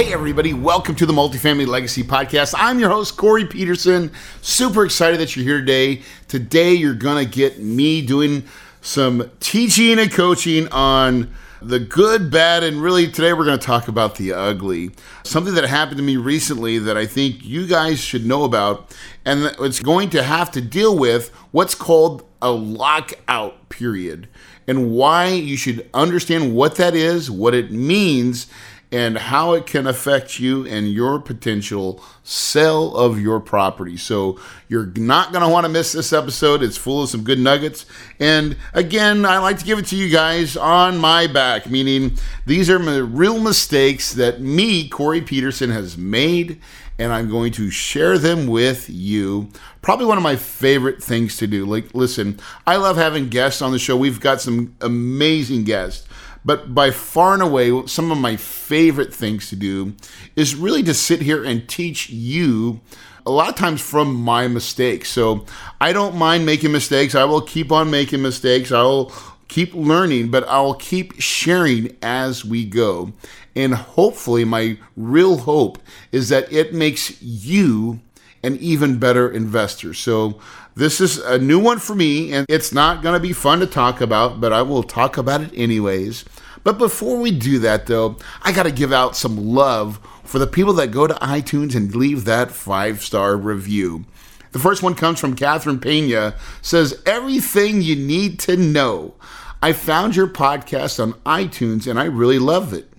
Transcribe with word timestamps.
Hey, 0.00 0.14
everybody, 0.14 0.54
welcome 0.54 0.94
to 0.94 1.04
the 1.04 1.12
Multifamily 1.12 1.66
Legacy 1.66 2.02
Podcast. 2.02 2.54
I'm 2.56 2.78
your 2.78 2.88
host, 2.88 3.18
Corey 3.18 3.44
Peterson. 3.44 4.10
Super 4.40 4.86
excited 4.86 5.20
that 5.20 5.36
you're 5.36 5.44
here 5.44 5.60
today. 5.60 6.00
Today, 6.26 6.72
you're 6.72 6.94
going 6.94 7.22
to 7.22 7.30
get 7.30 7.58
me 7.58 8.00
doing 8.00 8.44
some 8.80 9.30
teaching 9.40 9.98
and 9.98 10.10
coaching 10.10 10.68
on 10.68 11.30
the 11.60 11.78
good, 11.78 12.30
bad, 12.30 12.64
and 12.64 12.80
really 12.80 13.10
today 13.10 13.34
we're 13.34 13.44
going 13.44 13.58
to 13.58 13.66
talk 13.66 13.88
about 13.88 14.14
the 14.14 14.32
ugly. 14.32 14.92
Something 15.22 15.52
that 15.52 15.64
happened 15.64 15.98
to 15.98 16.02
me 16.02 16.16
recently 16.16 16.78
that 16.78 16.96
I 16.96 17.04
think 17.04 17.44
you 17.44 17.66
guys 17.66 18.00
should 18.00 18.24
know 18.24 18.44
about, 18.44 18.96
and 19.26 19.54
it's 19.60 19.80
going 19.80 20.08
to 20.10 20.22
have 20.22 20.50
to 20.52 20.62
deal 20.62 20.96
with 20.96 21.28
what's 21.50 21.74
called 21.74 22.26
a 22.40 22.50
lockout 22.50 23.68
period 23.68 24.28
and 24.66 24.92
why 24.92 25.26
you 25.26 25.58
should 25.58 25.90
understand 25.92 26.54
what 26.54 26.76
that 26.76 26.94
is, 26.94 27.30
what 27.30 27.54
it 27.54 27.70
means, 27.70 28.46
and 28.92 29.16
how 29.16 29.52
it 29.52 29.66
can 29.66 29.86
affect 29.86 30.40
you 30.40 30.66
and 30.66 30.90
your 30.90 31.20
potential 31.20 32.02
sale 32.24 32.96
of 32.96 33.20
your 33.20 33.38
property. 33.38 33.96
So 33.96 34.38
you're 34.68 34.86
not 34.86 35.32
going 35.32 35.44
to 35.44 35.48
want 35.48 35.64
to 35.64 35.68
miss 35.68 35.92
this 35.92 36.12
episode. 36.12 36.62
It's 36.62 36.76
full 36.76 37.04
of 37.04 37.08
some 37.08 37.22
good 37.22 37.38
nuggets. 37.38 37.86
And 38.18 38.56
again, 38.74 39.24
I 39.24 39.38
like 39.38 39.58
to 39.58 39.64
give 39.64 39.78
it 39.78 39.86
to 39.86 39.96
you 39.96 40.10
guys 40.10 40.56
on 40.56 40.98
my 40.98 41.28
back, 41.28 41.70
meaning 41.70 42.18
these 42.46 42.68
are 42.68 42.78
real 42.78 43.40
mistakes 43.40 44.12
that 44.14 44.40
me, 44.40 44.88
Corey 44.88 45.20
Peterson, 45.20 45.70
has 45.70 45.96
made. 45.96 46.60
And 46.98 47.12
I'm 47.14 47.30
going 47.30 47.52
to 47.52 47.70
share 47.70 48.18
them 48.18 48.46
with 48.46 48.90
you. 48.90 49.48
Probably 49.80 50.04
one 50.04 50.18
of 50.18 50.22
my 50.22 50.36
favorite 50.36 51.02
things 51.02 51.38
to 51.38 51.46
do. 51.46 51.64
Like, 51.64 51.94
listen, 51.94 52.38
I 52.66 52.76
love 52.76 52.98
having 52.98 53.30
guests 53.30 53.62
on 53.62 53.72
the 53.72 53.78
show. 53.78 53.96
We've 53.96 54.20
got 54.20 54.42
some 54.42 54.76
amazing 54.82 55.64
guests. 55.64 56.06
But 56.44 56.74
by 56.74 56.90
far 56.90 57.34
and 57.34 57.42
away, 57.42 57.86
some 57.86 58.10
of 58.10 58.18
my 58.18 58.36
favorite 58.36 59.14
things 59.14 59.48
to 59.50 59.56
do 59.56 59.94
is 60.36 60.54
really 60.54 60.82
to 60.84 60.94
sit 60.94 61.22
here 61.22 61.44
and 61.44 61.68
teach 61.68 62.10
you 62.10 62.80
a 63.26 63.30
lot 63.30 63.50
of 63.50 63.54
times 63.56 63.80
from 63.80 64.14
my 64.14 64.48
mistakes. 64.48 65.10
So 65.10 65.44
I 65.80 65.92
don't 65.92 66.16
mind 66.16 66.46
making 66.46 66.72
mistakes. 66.72 67.14
I 67.14 67.24
will 67.24 67.42
keep 67.42 67.70
on 67.70 67.90
making 67.90 68.22
mistakes. 68.22 68.72
I 68.72 68.82
will 68.82 69.12
keep 69.48 69.74
learning, 69.74 70.30
but 70.30 70.48
I'll 70.48 70.74
keep 70.74 71.20
sharing 71.20 71.96
as 72.02 72.44
we 72.44 72.64
go. 72.64 73.12
And 73.54 73.74
hopefully, 73.74 74.44
my 74.44 74.78
real 74.96 75.38
hope 75.38 75.78
is 76.12 76.28
that 76.28 76.50
it 76.52 76.72
makes 76.72 77.20
you 77.20 78.00
an 78.42 78.56
even 78.56 78.98
better 78.98 79.28
investor. 79.30 79.92
So, 79.92 80.40
this 80.80 80.98
is 80.98 81.18
a 81.18 81.36
new 81.36 81.58
one 81.58 81.78
for 81.78 81.94
me, 81.94 82.32
and 82.32 82.46
it's 82.48 82.72
not 82.72 83.02
going 83.02 83.12
to 83.12 83.20
be 83.20 83.34
fun 83.34 83.60
to 83.60 83.66
talk 83.66 84.00
about, 84.00 84.40
but 84.40 84.50
I 84.50 84.62
will 84.62 84.82
talk 84.82 85.18
about 85.18 85.42
it 85.42 85.50
anyways. 85.54 86.24
But 86.64 86.78
before 86.78 87.18
we 87.18 87.32
do 87.32 87.58
that, 87.58 87.84
though, 87.84 88.16
I 88.40 88.52
got 88.52 88.62
to 88.62 88.72
give 88.72 88.90
out 88.90 89.14
some 89.14 89.36
love 89.36 90.00
for 90.24 90.38
the 90.38 90.46
people 90.46 90.72
that 90.74 90.90
go 90.90 91.06
to 91.06 91.12
iTunes 91.16 91.74
and 91.74 91.94
leave 91.94 92.24
that 92.24 92.50
five 92.50 93.02
star 93.02 93.36
review. 93.36 94.06
The 94.52 94.58
first 94.58 94.82
one 94.82 94.94
comes 94.94 95.20
from 95.20 95.36
Catherine 95.36 95.80
Pena, 95.80 96.34
says, 96.62 97.02
Everything 97.04 97.82
you 97.82 97.94
need 97.94 98.38
to 98.40 98.56
know. 98.56 99.12
I 99.60 99.74
found 99.74 100.16
your 100.16 100.28
podcast 100.28 100.98
on 100.98 101.12
iTunes 101.24 101.86
and 101.86 102.00
I 102.00 102.04
really 102.04 102.38
love 102.38 102.72
it. 102.72 102.90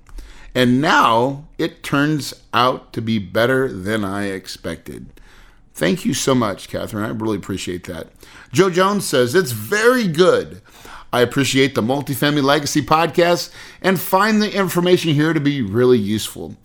And 0.54 0.82
now 0.82 1.48
it 1.58 1.82
turns 1.82 2.36
out 2.54 2.94
to 2.94 3.02
be 3.02 3.18
better 3.18 3.74
than 3.74 4.06
I 4.06 4.26
expected. 4.26 5.08
Thank 5.82 6.06
you 6.06 6.14
so 6.14 6.36
much, 6.36 6.70
Catherine. 6.70 7.04
I 7.04 7.10
really 7.10 7.38
appreciate 7.38 7.86
that. 7.86 8.10
Joe 8.52 8.70
Jones 8.70 9.04
says, 9.04 9.34
It's 9.34 9.52
very 9.52 10.08
good. 10.08 10.62
I 11.12 11.22
appreciate 11.22 11.74
the 11.74 11.82
Multifamily 11.82 12.44
Legacy 12.44 12.84
podcast 12.84 13.52
and 13.82 14.00
find 14.00 14.40
the 14.40 14.56
information 14.56 15.16
here 15.16 15.34
to 15.34 15.40
be 15.40 15.64
really 15.64 15.98
useful. 15.98 16.56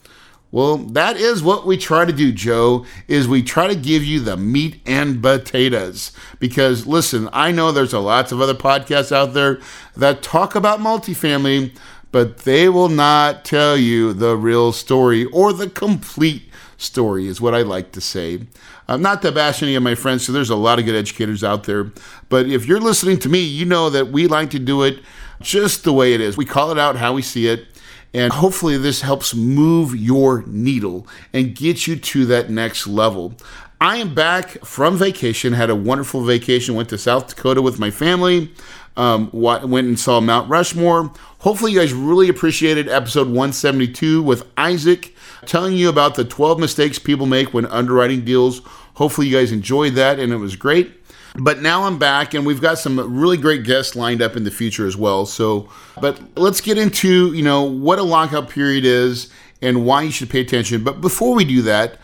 Well, 0.52 0.76
that 0.76 1.16
is 1.16 1.42
what 1.42 1.66
we 1.66 1.78
try 1.78 2.04
to 2.04 2.12
do, 2.12 2.30
Joe, 2.30 2.84
is 3.08 3.26
we 3.26 3.42
try 3.42 3.68
to 3.68 3.74
give 3.74 4.04
you 4.04 4.20
the 4.20 4.36
meat 4.36 4.82
and 4.84 5.22
potatoes. 5.22 6.12
Because 6.38 6.86
listen, 6.86 7.30
I 7.32 7.52
know 7.52 7.72
there's 7.72 7.94
a 7.94 8.00
lots 8.00 8.32
of 8.32 8.42
other 8.42 8.52
podcasts 8.52 9.12
out 9.12 9.32
there 9.32 9.60
that 9.96 10.22
talk 10.22 10.54
about 10.54 10.80
multifamily, 10.80 11.74
but 12.12 12.40
they 12.40 12.68
will 12.68 12.90
not 12.90 13.46
tell 13.46 13.78
you 13.78 14.12
the 14.12 14.36
real 14.36 14.72
story 14.72 15.24
or 15.24 15.54
the 15.54 15.70
complete 15.70 16.42
story, 16.76 17.26
is 17.26 17.40
what 17.40 17.54
I 17.54 17.62
like 17.62 17.92
to 17.92 18.00
say. 18.02 18.40
I'm 18.88 19.02
not 19.02 19.22
to 19.22 19.32
bash 19.32 19.62
any 19.62 19.74
of 19.74 19.82
my 19.82 19.94
friends, 19.94 20.24
so 20.24 20.32
there's 20.32 20.50
a 20.50 20.56
lot 20.56 20.78
of 20.78 20.84
good 20.84 20.94
educators 20.94 21.42
out 21.42 21.64
there. 21.64 21.92
But 22.28 22.46
if 22.46 22.66
you're 22.66 22.80
listening 22.80 23.18
to 23.20 23.28
me, 23.28 23.40
you 23.40 23.64
know 23.64 23.90
that 23.90 24.08
we 24.08 24.26
like 24.28 24.50
to 24.50 24.58
do 24.58 24.82
it 24.82 25.00
just 25.40 25.84
the 25.84 25.92
way 25.92 26.14
it 26.14 26.20
is. 26.20 26.36
We 26.36 26.44
call 26.44 26.70
it 26.70 26.78
out 26.78 26.96
how 26.96 27.12
we 27.12 27.22
see 27.22 27.48
it. 27.48 27.66
And 28.14 28.32
hopefully, 28.32 28.78
this 28.78 29.02
helps 29.02 29.34
move 29.34 29.94
your 29.94 30.42
needle 30.46 31.06
and 31.32 31.54
get 31.54 31.86
you 31.86 31.96
to 31.96 32.24
that 32.26 32.48
next 32.48 32.86
level. 32.86 33.34
I 33.80 33.96
am 33.96 34.14
back 34.14 34.64
from 34.64 34.96
vacation, 34.96 35.52
had 35.52 35.68
a 35.68 35.76
wonderful 35.76 36.24
vacation, 36.24 36.74
went 36.74 36.88
to 36.90 36.98
South 36.98 37.28
Dakota 37.28 37.60
with 37.60 37.78
my 37.78 37.90
family, 37.90 38.52
um, 38.96 39.28
went 39.32 39.86
and 39.86 40.00
saw 40.00 40.20
Mount 40.20 40.48
Rushmore. 40.48 41.12
Hopefully, 41.40 41.72
you 41.72 41.80
guys 41.80 41.92
really 41.92 42.30
appreciated 42.30 42.88
episode 42.88 43.26
172 43.26 44.22
with 44.22 44.46
Isaac 44.56 45.14
telling 45.46 45.74
you 45.74 45.88
about 45.88 46.14
the 46.14 46.24
12 46.24 46.58
mistakes 46.58 46.98
people 46.98 47.26
make 47.26 47.54
when 47.54 47.66
underwriting 47.66 48.24
deals. 48.24 48.60
Hopefully, 48.94 49.28
you 49.28 49.36
guys 49.36 49.52
enjoyed 49.52 49.94
that 49.94 50.18
and 50.18 50.32
it 50.32 50.36
was 50.36 50.56
great. 50.56 50.92
But 51.38 51.60
now 51.60 51.84
I'm 51.84 51.98
back 51.98 52.32
and 52.34 52.46
we've 52.46 52.60
got 52.60 52.78
some 52.78 53.18
really 53.18 53.36
great 53.36 53.64
guests 53.64 53.94
lined 53.94 54.22
up 54.22 54.36
in 54.36 54.44
the 54.44 54.50
future 54.50 54.86
as 54.86 54.96
well. 54.96 55.26
So, 55.26 55.68
but 56.00 56.20
let's 56.36 56.60
get 56.60 56.78
into, 56.78 57.32
you 57.34 57.42
know, 57.42 57.62
what 57.62 57.98
a 57.98 58.02
lockout 58.02 58.48
period 58.48 58.84
is 58.84 59.30
and 59.60 59.84
why 59.84 60.02
you 60.02 60.10
should 60.10 60.30
pay 60.30 60.40
attention. 60.40 60.82
But 60.82 61.00
before 61.00 61.34
we 61.34 61.44
do 61.44 61.62
that, 61.62 61.98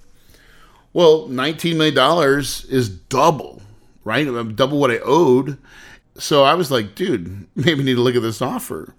Well, 0.91 1.27
19 1.27 1.77
million 1.77 1.95
dollars 1.95 2.65
is 2.65 2.89
double, 2.89 3.61
right? 4.03 4.27
Uh, 4.27 4.43
double 4.43 4.79
what 4.79 4.91
I 4.91 4.99
owed. 5.03 5.57
So 6.17 6.43
I 6.43 6.55
was 6.55 6.71
like, 6.71 6.95
dude, 6.95 7.47
maybe 7.55 7.83
need 7.83 7.95
to 7.95 8.01
look 8.01 8.15
at 8.15 8.21
this 8.21 8.41
offer. 8.41 8.95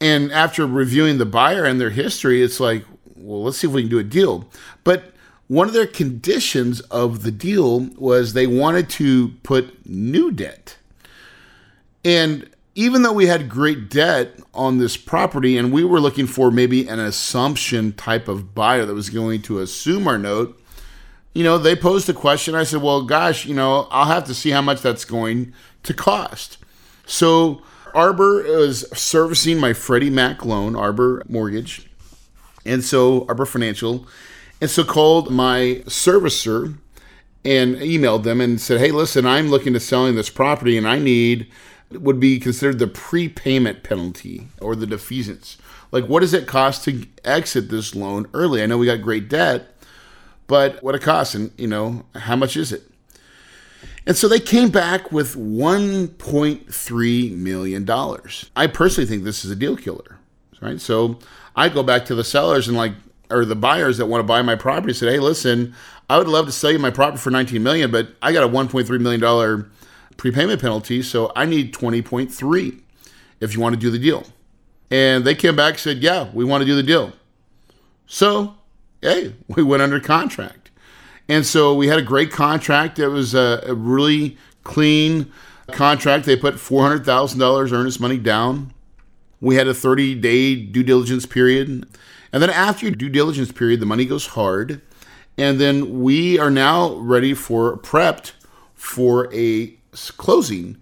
And 0.00 0.30
after 0.30 0.66
reviewing 0.66 1.16
the 1.16 1.24
buyer 1.24 1.64
and 1.64 1.80
their 1.80 1.90
history, 1.90 2.42
it's 2.42 2.60
like, 2.60 2.84
well, 3.18 3.42
let's 3.42 3.58
see 3.58 3.66
if 3.66 3.72
we 3.72 3.82
can 3.82 3.90
do 3.90 3.98
a 3.98 4.04
deal. 4.04 4.48
But 4.84 5.12
one 5.48 5.68
of 5.68 5.74
their 5.74 5.86
conditions 5.86 6.80
of 6.80 7.22
the 7.22 7.30
deal 7.30 7.80
was 7.96 8.32
they 8.32 8.46
wanted 8.46 8.90
to 8.90 9.28
put 9.42 9.86
new 9.86 10.32
debt. 10.32 10.76
And 12.04 12.48
even 12.74 13.02
though 13.02 13.12
we 13.12 13.26
had 13.26 13.48
great 13.48 13.88
debt 13.88 14.38
on 14.52 14.78
this 14.78 14.96
property 14.96 15.56
and 15.56 15.72
we 15.72 15.82
were 15.82 16.00
looking 16.00 16.26
for 16.26 16.50
maybe 16.50 16.86
an 16.86 17.00
assumption 17.00 17.92
type 17.92 18.28
of 18.28 18.54
buyer 18.54 18.84
that 18.84 18.94
was 18.94 19.08
going 19.08 19.42
to 19.42 19.60
assume 19.60 20.06
our 20.06 20.18
note, 20.18 20.60
you 21.32 21.44
know, 21.44 21.58
they 21.58 21.76
posed 21.76 22.08
a 22.08 22.14
question. 22.14 22.54
I 22.54 22.64
said, 22.64 22.82
well, 22.82 23.02
gosh, 23.02 23.46
you 23.46 23.54
know, 23.54 23.88
I'll 23.90 24.06
have 24.06 24.24
to 24.24 24.34
see 24.34 24.50
how 24.50 24.62
much 24.62 24.82
that's 24.82 25.04
going 25.04 25.52
to 25.84 25.94
cost. 25.94 26.58
So 27.06 27.62
Arbor 27.94 28.40
is 28.44 28.86
servicing 28.94 29.58
my 29.58 29.72
Freddie 29.72 30.10
Mac 30.10 30.44
loan, 30.44 30.76
Arbor 30.76 31.22
Mortgage, 31.28 31.85
and 32.66 32.84
so 32.84 33.26
Arbor 33.28 33.46
Financial, 33.46 34.06
and 34.60 34.70
so 34.70 34.84
called 34.84 35.30
my 35.30 35.82
servicer 35.86 36.76
and 37.44 37.76
emailed 37.76 38.24
them 38.24 38.40
and 38.40 38.60
said, 38.60 38.80
"Hey, 38.80 38.90
listen, 38.90 39.26
I'm 39.26 39.48
looking 39.48 39.72
to 39.72 39.80
selling 39.80 40.16
this 40.16 40.30
property, 40.30 40.76
and 40.76 40.86
I 40.86 40.98
need 40.98 41.46
would 41.92 42.18
be 42.18 42.40
considered 42.40 42.80
the 42.80 42.88
prepayment 42.88 43.84
penalty 43.84 44.48
or 44.60 44.74
the 44.74 44.86
defeasance. 44.86 45.56
Like, 45.92 46.06
what 46.06 46.20
does 46.20 46.34
it 46.34 46.48
cost 46.48 46.82
to 46.84 47.06
exit 47.24 47.68
this 47.68 47.94
loan 47.94 48.26
early? 48.34 48.60
I 48.60 48.66
know 48.66 48.76
we 48.76 48.86
got 48.86 49.02
great 49.02 49.28
debt, 49.28 49.72
but 50.48 50.82
what 50.82 50.96
it 50.96 51.02
costs, 51.02 51.36
and 51.36 51.52
you 51.56 51.68
know, 51.68 52.04
how 52.14 52.34
much 52.34 52.56
is 52.56 52.72
it?" 52.72 52.82
And 54.06 54.16
so 54.16 54.28
they 54.28 54.38
came 54.38 54.70
back 54.70 55.10
with 55.10 55.34
$1.3 55.34 57.36
million. 57.36 57.90
I 58.54 58.66
personally 58.68 59.08
think 59.08 59.24
this 59.24 59.44
is 59.44 59.50
a 59.50 59.56
deal 59.56 59.76
killer, 59.76 60.18
right? 60.60 60.80
So 60.80 61.18
I 61.54 61.68
go 61.68 61.82
back 61.82 62.04
to 62.06 62.14
the 62.14 62.24
sellers 62.24 62.68
and 62.68 62.76
like, 62.76 62.92
or 63.30 63.44
the 63.44 63.56
buyers 63.56 63.98
that 63.98 64.06
want 64.06 64.20
to 64.20 64.26
buy 64.26 64.42
my 64.42 64.54
property 64.54 64.92
said, 64.92 65.12
hey, 65.12 65.18
listen, 65.18 65.74
I 66.08 66.18
would 66.18 66.28
love 66.28 66.46
to 66.46 66.52
sell 66.52 66.70
you 66.70 66.78
my 66.78 66.90
property 66.90 67.18
for 67.18 67.30
19 67.30 67.62
million, 67.62 67.90
but 67.90 68.08
I 68.22 68.32
got 68.32 68.44
a 68.44 68.48
1.3 68.48 69.00
million 69.00 69.20
dollar 69.20 69.68
prepayment 70.16 70.60
penalty, 70.60 71.02
so 71.02 71.32
I 71.34 71.44
need 71.44 71.74
20.3 71.74 72.80
if 73.40 73.54
you 73.54 73.60
want 73.60 73.74
to 73.74 73.80
do 73.80 73.90
the 73.90 73.98
deal. 73.98 74.24
And 74.90 75.24
they 75.24 75.34
came 75.34 75.56
back 75.56 75.74
and 75.74 75.80
said, 75.80 75.98
yeah, 75.98 76.30
we 76.32 76.44
want 76.44 76.62
to 76.62 76.66
do 76.66 76.76
the 76.76 76.82
deal. 76.82 77.12
So, 78.06 78.54
hey, 79.02 79.34
we 79.48 79.62
went 79.62 79.82
under 79.82 80.00
contract. 80.00 80.70
And 81.28 81.44
so 81.44 81.74
we 81.74 81.88
had 81.88 81.98
a 81.98 82.02
great 82.02 82.30
contract. 82.30 82.98
It 82.98 83.08
was 83.08 83.34
a, 83.34 83.62
a 83.66 83.74
really 83.74 84.38
clean 84.62 85.32
contract. 85.72 86.24
They 86.24 86.36
put 86.36 86.54
$400,000 86.54 87.72
earnest 87.72 88.00
money 88.00 88.18
down. 88.18 88.72
We 89.46 89.54
had 89.54 89.68
a 89.68 89.74
30 89.74 90.16
day 90.16 90.56
due 90.56 90.82
diligence 90.82 91.24
period. 91.24 91.86
And 92.32 92.42
then 92.42 92.50
after 92.50 92.86
your 92.86 92.96
due 92.96 93.08
diligence 93.08 93.52
period, 93.52 93.78
the 93.78 93.86
money 93.86 94.04
goes 94.04 94.26
hard. 94.26 94.82
And 95.38 95.60
then 95.60 96.02
we 96.02 96.36
are 96.36 96.50
now 96.50 96.94
ready 96.96 97.32
for 97.32 97.76
prepped 97.76 98.32
for 98.74 99.32
a 99.32 99.76
closing. 100.16 100.78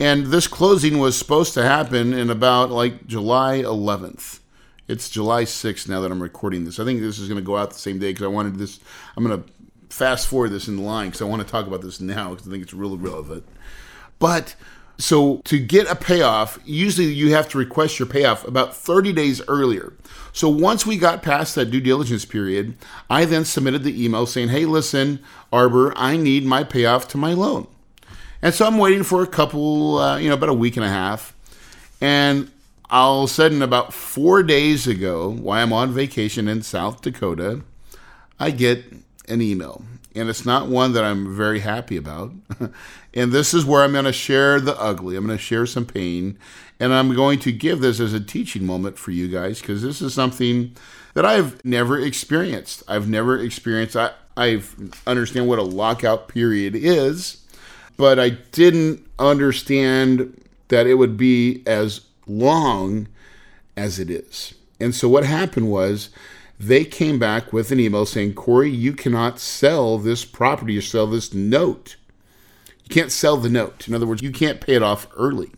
And 0.00 0.28
this 0.28 0.46
closing 0.46 0.98
was 0.98 1.18
supposed 1.18 1.52
to 1.54 1.62
happen 1.62 2.14
in 2.14 2.30
about 2.30 2.70
like 2.70 3.06
July 3.06 3.58
11th. 3.58 4.40
It's 4.88 5.10
July 5.10 5.44
6th 5.44 5.86
now 5.86 6.00
that 6.00 6.10
I'm 6.10 6.22
recording 6.22 6.64
this. 6.64 6.80
I 6.80 6.86
think 6.86 7.00
this 7.00 7.18
is 7.18 7.28
going 7.28 7.40
to 7.40 7.46
go 7.46 7.58
out 7.58 7.70
the 7.70 7.78
same 7.78 7.98
day 7.98 8.12
because 8.12 8.24
I 8.24 8.28
wanted 8.28 8.56
this. 8.56 8.80
I'm 9.14 9.26
going 9.26 9.42
to 9.42 9.48
fast 9.94 10.26
forward 10.26 10.52
this 10.52 10.68
in 10.68 10.76
the 10.76 10.82
line 10.82 11.08
because 11.08 11.20
I 11.20 11.26
want 11.26 11.42
to 11.42 11.48
talk 11.48 11.66
about 11.66 11.82
this 11.82 12.00
now 12.00 12.30
because 12.30 12.48
I 12.48 12.50
think 12.50 12.62
it's 12.62 12.72
really 12.72 12.96
relevant. 12.96 13.44
But 14.18 14.54
so 14.98 15.42
to 15.44 15.58
get 15.58 15.90
a 15.90 15.94
payoff, 15.94 16.58
usually 16.64 17.12
you 17.12 17.32
have 17.34 17.48
to 17.50 17.58
request 17.58 17.98
your 17.98 18.08
payoff 18.08 18.46
about 18.46 18.74
30 18.74 19.12
days 19.12 19.42
earlier. 19.46 19.92
So 20.32 20.48
once 20.48 20.86
we 20.86 20.96
got 20.96 21.22
past 21.22 21.54
that 21.54 21.70
due 21.70 21.80
diligence 21.80 22.24
period, 22.24 22.76
I 23.08 23.24
then 23.24 23.44
submitted 23.44 23.84
the 23.84 24.04
email 24.04 24.26
saying, 24.26 24.48
"Hey, 24.48 24.64
listen, 24.64 25.20
Arbor, 25.52 25.92
I 25.96 26.16
need 26.16 26.44
my 26.44 26.64
payoff 26.64 27.08
to 27.08 27.18
my 27.18 27.32
loan." 27.32 27.66
And 28.42 28.54
so 28.54 28.66
I'm 28.66 28.78
waiting 28.78 29.02
for 29.02 29.22
a 29.22 29.26
couple, 29.26 29.98
uh, 29.98 30.18
you 30.18 30.28
know, 30.28 30.34
about 30.34 30.50
a 30.50 30.54
week 30.54 30.76
and 30.76 30.84
a 30.84 30.90
half, 30.90 31.34
and 32.00 32.50
all 32.90 33.24
of 33.24 33.30
a 33.30 33.32
sudden, 33.32 33.62
about 33.62 33.92
four 33.92 34.42
days 34.42 34.86
ago, 34.86 35.28
while 35.28 35.62
I'm 35.62 35.72
on 35.72 35.92
vacation 35.92 36.48
in 36.48 36.62
South 36.62 37.02
Dakota, 37.02 37.62
I 38.38 38.50
get 38.50 38.84
an 39.28 39.42
email. 39.42 39.84
And 40.16 40.30
it's 40.30 40.46
not 40.46 40.68
one 40.68 40.92
that 40.92 41.04
I'm 41.04 41.36
very 41.36 41.60
happy 41.60 41.96
about. 41.96 42.32
and 43.14 43.32
this 43.32 43.52
is 43.52 43.64
where 43.64 43.82
I'm 43.82 43.92
going 43.92 44.04
to 44.04 44.12
share 44.12 44.60
the 44.60 44.78
ugly. 44.80 45.16
I'm 45.16 45.26
going 45.26 45.36
to 45.36 45.42
share 45.42 45.66
some 45.66 45.86
pain. 45.86 46.38
And 46.80 46.92
I'm 46.92 47.14
going 47.14 47.38
to 47.40 47.52
give 47.52 47.80
this 47.80 48.00
as 48.00 48.12
a 48.12 48.20
teaching 48.20 48.64
moment 48.64 48.98
for 48.98 49.10
you 49.10 49.28
guys 49.28 49.60
because 49.60 49.82
this 49.82 50.00
is 50.02 50.14
something 50.14 50.74
that 51.14 51.24
I've 51.24 51.64
never 51.64 51.98
experienced. 51.98 52.82
I've 52.86 53.08
never 53.08 53.38
experienced, 53.38 53.96
I, 53.96 54.12
I 54.36 54.62
understand 55.06 55.48
what 55.48 55.58
a 55.58 55.62
lockout 55.62 56.28
period 56.28 56.74
is, 56.74 57.42
but 57.96 58.18
I 58.18 58.30
didn't 58.30 59.06
understand 59.18 60.38
that 60.68 60.86
it 60.86 60.94
would 60.94 61.16
be 61.16 61.62
as 61.66 62.02
long 62.26 63.08
as 63.76 63.98
it 63.98 64.10
is. 64.10 64.54
And 64.78 64.94
so 64.94 65.08
what 65.08 65.24
happened 65.24 65.70
was, 65.70 66.10
they 66.58 66.84
came 66.84 67.18
back 67.18 67.52
with 67.52 67.70
an 67.70 67.80
email 67.80 68.06
saying, 68.06 68.34
Corey, 68.34 68.70
you 68.70 68.92
cannot 68.92 69.38
sell 69.38 69.98
this 69.98 70.24
property 70.24 70.76
or 70.78 70.82
sell 70.82 71.06
this 71.06 71.34
note. 71.34 71.96
You 72.84 72.94
can't 72.94 73.12
sell 73.12 73.36
the 73.36 73.48
note. 73.48 73.86
In 73.88 73.94
other 73.94 74.06
words, 74.06 74.22
you 74.22 74.30
can't 74.30 74.60
pay 74.60 74.74
it 74.74 74.82
off 74.82 75.06
early. 75.16 75.50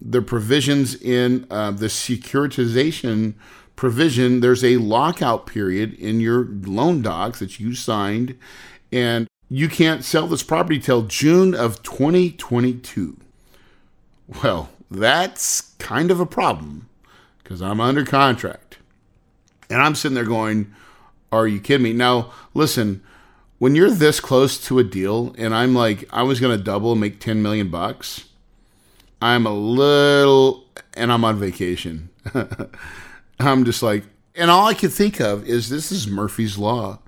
The 0.00 0.22
provisions 0.22 0.94
in 0.94 1.46
uh, 1.50 1.72
the 1.72 1.86
securitization 1.86 3.34
provision, 3.76 4.40
there's 4.40 4.64
a 4.64 4.76
lockout 4.76 5.46
period 5.46 5.94
in 5.94 6.20
your 6.20 6.44
loan 6.44 7.02
docs 7.02 7.40
that 7.40 7.58
you 7.60 7.74
signed, 7.74 8.38
and 8.90 9.28
you 9.48 9.68
can't 9.68 10.04
sell 10.04 10.26
this 10.26 10.42
property 10.42 10.78
till 10.78 11.02
June 11.02 11.54
of 11.54 11.82
2022. 11.82 13.16
Well, 14.42 14.70
that's 14.90 15.60
kind 15.78 16.10
of 16.10 16.20
a 16.20 16.26
problem 16.26 16.88
because 17.42 17.60
I'm 17.60 17.80
under 17.80 18.04
contract. 18.04 18.61
And 19.72 19.82
I'm 19.82 19.94
sitting 19.94 20.14
there 20.14 20.24
going, 20.24 20.72
Are 21.30 21.48
you 21.48 21.60
kidding 21.60 21.84
me? 21.84 21.92
Now, 21.92 22.32
listen, 22.54 23.02
when 23.58 23.74
you're 23.74 23.90
this 23.90 24.20
close 24.20 24.58
to 24.66 24.78
a 24.78 24.84
deal 24.84 25.34
and 25.38 25.54
I'm 25.54 25.74
like, 25.74 26.08
I 26.12 26.24
was 26.24 26.40
going 26.40 26.56
to 26.56 26.62
double 26.62 26.94
make 26.94 27.20
10 27.20 27.42
million 27.42 27.68
bucks, 27.68 28.28
I'm 29.20 29.46
a 29.46 29.54
little, 29.54 30.64
and 30.94 31.12
I'm 31.12 31.24
on 31.24 31.38
vacation. 31.38 32.10
I'm 33.38 33.64
just 33.64 33.82
like, 33.82 34.04
and 34.34 34.50
all 34.50 34.66
I 34.66 34.74
could 34.74 34.92
think 34.92 35.20
of 35.20 35.46
is 35.46 35.68
this 35.68 35.92
is 35.92 36.08
Murphy's 36.08 36.58
Law. 36.58 36.98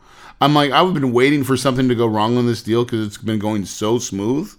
I'm 0.40 0.54
like, 0.54 0.70
I've 0.70 0.94
been 0.94 1.12
waiting 1.12 1.42
for 1.42 1.56
something 1.56 1.88
to 1.88 1.94
go 1.94 2.06
wrong 2.06 2.36
on 2.36 2.46
this 2.46 2.62
deal 2.62 2.84
because 2.84 3.06
it's 3.06 3.18
been 3.18 3.38
going 3.38 3.64
so 3.64 3.98
smooth. 3.98 4.52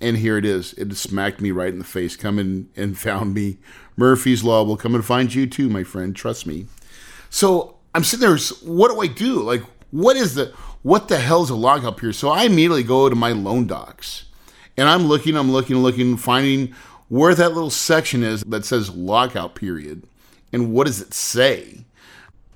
And 0.00 0.16
here 0.16 0.36
it 0.36 0.44
is. 0.44 0.72
It 0.74 0.94
smacked 0.94 1.40
me 1.40 1.50
right 1.50 1.72
in 1.72 1.78
the 1.78 1.84
face. 1.84 2.16
Come 2.16 2.38
in 2.38 2.68
and 2.76 2.98
found 2.98 3.34
me. 3.34 3.58
Murphy's 3.96 4.44
Law 4.44 4.64
will 4.64 4.76
come 4.76 4.94
and 4.94 5.04
find 5.04 5.32
you 5.32 5.46
too, 5.46 5.68
my 5.68 5.84
friend. 5.84 6.16
Trust 6.16 6.46
me. 6.46 6.66
So 7.30 7.76
I'm 7.94 8.04
sitting 8.04 8.28
there. 8.28 8.36
What 8.62 8.90
do 8.90 9.00
I 9.00 9.06
do? 9.06 9.40
Like, 9.40 9.62
what 9.90 10.16
is 10.16 10.34
the 10.34 10.52
what 10.82 11.08
the 11.08 11.18
hell 11.18 11.42
is 11.42 11.50
a 11.50 11.54
lockout 11.54 11.96
period? 11.96 12.14
So 12.14 12.28
I 12.28 12.44
immediately 12.44 12.82
go 12.82 13.08
to 13.08 13.16
my 13.16 13.32
loan 13.32 13.66
docs, 13.66 14.26
and 14.76 14.88
I'm 14.88 15.04
looking, 15.06 15.36
I'm 15.36 15.50
looking, 15.50 15.78
looking, 15.78 16.16
finding 16.16 16.74
where 17.08 17.34
that 17.34 17.54
little 17.54 17.70
section 17.70 18.22
is 18.22 18.42
that 18.42 18.64
says 18.64 18.90
lockout 18.90 19.54
period, 19.54 20.04
and 20.52 20.72
what 20.72 20.86
does 20.86 21.00
it 21.00 21.14
say? 21.14 21.84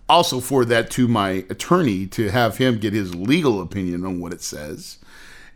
Also, 0.09 0.39
forward 0.39 0.69
that 0.69 0.91
to 0.91 1.09
my 1.09 1.45
attorney 1.49 2.07
to 2.09 2.29
have 2.29 2.59
him 2.59 2.79
get 2.79 2.93
his 2.93 3.15
legal 3.15 3.63
opinion 3.63 4.05
on 4.05 4.21
what 4.21 4.35
it 4.35 4.43
says. 4.43 4.99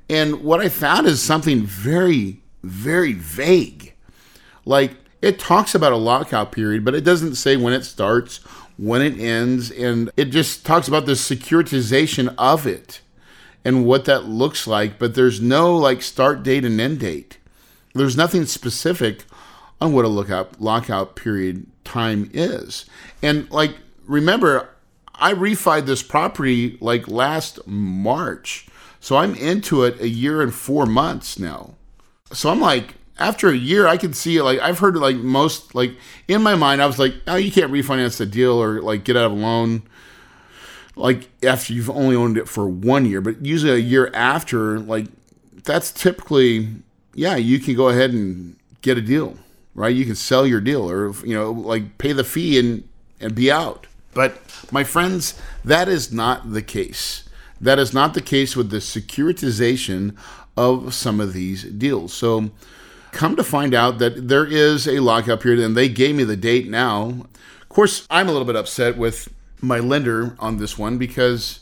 And 0.09 0.43
what 0.43 0.61
I 0.61 0.71
found 0.71 1.07
is 1.07 1.21
something 1.21 1.65
very, 1.65 2.41
very 2.63 3.13
vague. 3.13 3.93
Like 4.65 4.93
it 5.21 5.39
talks 5.39 5.75
about 5.75 5.93
a 5.93 5.97
lockout 5.97 6.53
period, 6.53 6.85
but 6.85 6.95
it 6.95 7.05
doesn't 7.05 7.35
say 7.35 7.57
when 7.57 7.73
it 7.73 7.85
starts 7.85 8.41
when 8.78 9.02
it 9.02 9.18
ends, 9.18 9.70
and 9.70 10.11
it 10.16 10.26
just 10.26 10.64
talks 10.64 10.88
about 10.88 11.04
the 11.04 11.12
securitization 11.12 12.35
of 12.38 12.66
it 12.66 13.00
and 13.64 13.85
what 13.85 14.04
that 14.06 14.25
looks 14.25 14.66
like, 14.66 14.99
but 14.99 15.14
there's 15.14 15.40
no 15.40 15.76
like 15.76 16.00
start 16.00 16.42
date 16.44 16.64
and 16.64 16.80
end 16.80 17.00
date. 17.00 17.38
there's 17.94 18.16
nothing 18.16 18.47
specific 18.47 19.25
on 19.80 19.92
what 19.92 20.04
a 20.04 20.08
lookout 20.08 20.61
lockout 20.61 21.16
period 21.16 21.66
time 21.85 22.30
is. 22.32 22.87
And 23.23 23.50
like 23.50 23.76
remember, 24.06 24.68
I 25.14 25.35
refied 25.35 25.87
this 25.87 26.02
property 26.02 26.78
like 26.80 27.08
last 27.08 27.66
March. 27.66 28.66
So 29.00 29.16
I'm 29.16 29.35
into 29.35 29.85
it 29.85 30.00
a 30.00 30.08
year 30.08 30.42
and 30.42 30.52
4 30.52 30.87
months 30.87 31.38
now. 31.38 31.75
So 32.32 32.50
I'm 32.50 32.61
like 32.61 32.94
after 33.19 33.49
a 33.49 33.57
year 33.57 33.87
I 33.87 33.97
can 33.97 34.13
see 34.13 34.37
it 34.37 34.45
like 34.45 34.61
I've 34.61 34.79
heard 34.79 34.97
like 34.97 35.17
most 35.17 35.75
like 35.75 35.97
in 36.27 36.43
my 36.43 36.55
mind 36.55 36.83
I 36.83 36.87
was 36.87 36.99
like, 36.99 37.15
"Oh, 37.27 37.37
you 37.37 37.51
can't 37.51 37.73
refinance 37.73 38.19
the 38.19 38.27
deal 38.27 38.63
or 38.63 38.81
like 38.81 39.05
get 39.05 39.17
out 39.17 39.27
of 39.27 39.33
a 39.33 39.35
loan." 39.35 39.83
Like 40.97 41.29
after 41.45 41.73
you've 41.73 41.91
only 41.91 42.17
owned 42.17 42.37
it 42.37 42.49
for 42.49 42.69
1 42.69 43.07
year, 43.07 43.21
but 43.21 43.45
usually 43.45 43.73
a 43.73 43.77
year 43.77 44.11
after 44.15 44.81
like 44.81 45.07
that's 45.65 45.91
typically 45.93 46.69
yeah, 47.15 47.37
you 47.37 47.59
can 47.59 47.75
go 47.75 47.89
ahead 47.89 48.13
and 48.13 48.57
get 48.83 48.97
a 48.97 49.01
deal, 49.01 49.37
right? 49.75 49.95
You 49.95 50.05
can 50.05 50.15
sell 50.15 50.47
your 50.47 50.61
deal 50.61 50.89
or 50.89 51.13
you 51.25 51.35
know, 51.35 51.51
like 51.53 51.99
pay 51.99 52.13
the 52.13 52.25
fee 52.25 52.59
and 52.59 52.89
and 53.21 53.35
be 53.35 53.51
out. 53.51 53.87
But 54.15 54.41
my 54.71 54.85
friends, 54.85 55.41
that 55.65 55.89
is 55.89 56.13
not 56.13 56.53
the 56.53 56.63
case. 56.63 57.29
That 57.61 57.79
is 57.79 57.93
not 57.93 58.15
the 58.15 58.23
case 58.23 58.57
with 58.57 58.71
the 58.71 58.79
securitization 58.79 60.17
of 60.57 60.95
some 60.95 61.21
of 61.21 61.33
these 61.33 61.65
deals. 61.65 62.13
So 62.13 62.51
come 63.19 63.35
to 63.35 63.43
find 63.43 63.75
out 63.75 63.99
that 63.99 64.29
there 64.29 64.47
is 64.47 64.87
a 64.87 65.01
lockout 65.01 65.41
period 65.41 65.59
and 65.59 65.77
they 65.77 65.89
gave 65.89 66.15
me 66.15 66.23
the 66.23 66.37
date 66.37 66.69
now. 66.69 67.27
Of 67.61 67.69
course, 67.69 68.07
I'm 68.09 68.29
a 68.29 68.33
little 68.33 68.47
bit 68.47 68.55
upset 68.55 68.97
with 68.97 69.29
my 69.61 69.81
lender 69.81 70.37
on 70.39 70.59
this 70.59 70.79
one 70.79 70.99
because 70.99 71.61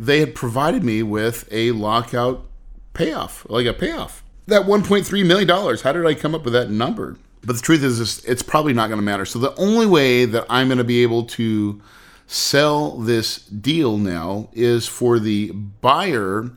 they 0.00 0.20
had 0.20 0.34
provided 0.34 0.82
me 0.82 1.02
with 1.02 1.46
a 1.52 1.72
lockout 1.72 2.46
payoff, 2.94 3.46
like 3.50 3.66
a 3.66 3.74
payoff. 3.74 4.24
That 4.46 4.62
$1.3 4.62 5.26
million, 5.26 5.76
how 5.76 5.92
did 5.92 6.06
I 6.06 6.14
come 6.14 6.34
up 6.34 6.44
with 6.44 6.54
that 6.54 6.70
number? 6.70 7.18
But 7.44 7.56
the 7.56 7.62
truth 7.62 7.82
is, 7.82 8.24
it's 8.24 8.42
probably 8.42 8.72
not 8.72 8.86
going 8.86 8.98
to 8.98 9.04
matter. 9.04 9.26
So 9.26 9.38
the 9.38 9.54
only 9.56 9.86
way 9.86 10.24
that 10.24 10.46
I'm 10.48 10.68
going 10.68 10.78
to 10.78 10.84
be 10.84 11.02
able 11.02 11.24
to 11.24 11.78
sell 12.26 12.92
this 12.96 13.40
deal 13.40 13.98
now 13.98 14.48
is 14.54 14.88
for 14.88 15.18
the 15.18 15.50
buyer 15.50 16.52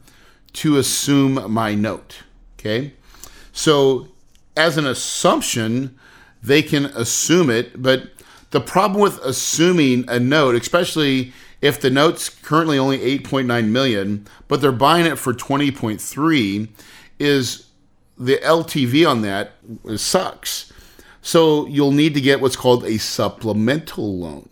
to 0.53 0.77
assume 0.77 1.51
my 1.51 1.75
note. 1.75 2.19
Okay. 2.57 2.93
So 3.51 4.07
as 4.59 4.75
an 4.75 4.85
assumption, 4.85 5.97
they 6.43 6.61
can 6.61 6.85
assume 6.87 7.49
it. 7.49 7.81
But 7.81 8.09
the 8.51 8.59
problem 8.59 9.01
with 9.01 9.17
assuming 9.19 10.03
a 10.09 10.19
note, 10.19 10.55
especially 10.55 11.31
if 11.61 11.79
the 11.79 11.89
note's 11.89 12.27
currently 12.29 12.77
only 12.77 12.97
8.9 13.19 13.69
million, 13.69 14.27
but 14.49 14.59
they're 14.59 14.73
buying 14.73 15.05
it 15.05 15.17
for 15.17 15.33
20.3, 15.33 16.69
is 17.19 17.67
the 18.17 18.37
LTV 18.37 19.09
on 19.09 19.21
that 19.21 19.53
sucks. 19.95 20.73
So 21.21 21.65
you'll 21.67 21.93
need 21.93 22.13
to 22.15 22.21
get 22.21 22.41
what's 22.41 22.57
called 22.57 22.83
a 22.83 22.97
supplemental 22.97 24.19
loan. 24.19 24.49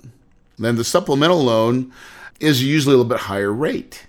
Then 0.57 0.77
the 0.77 0.83
supplemental 0.85 1.43
loan 1.43 1.91
is 2.39 2.63
usually 2.63 2.93
a 2.93 2.97
little 2.97 3.09
bit 3.09 3.21
higher 3.21 3.51
rate. 3.51 4.07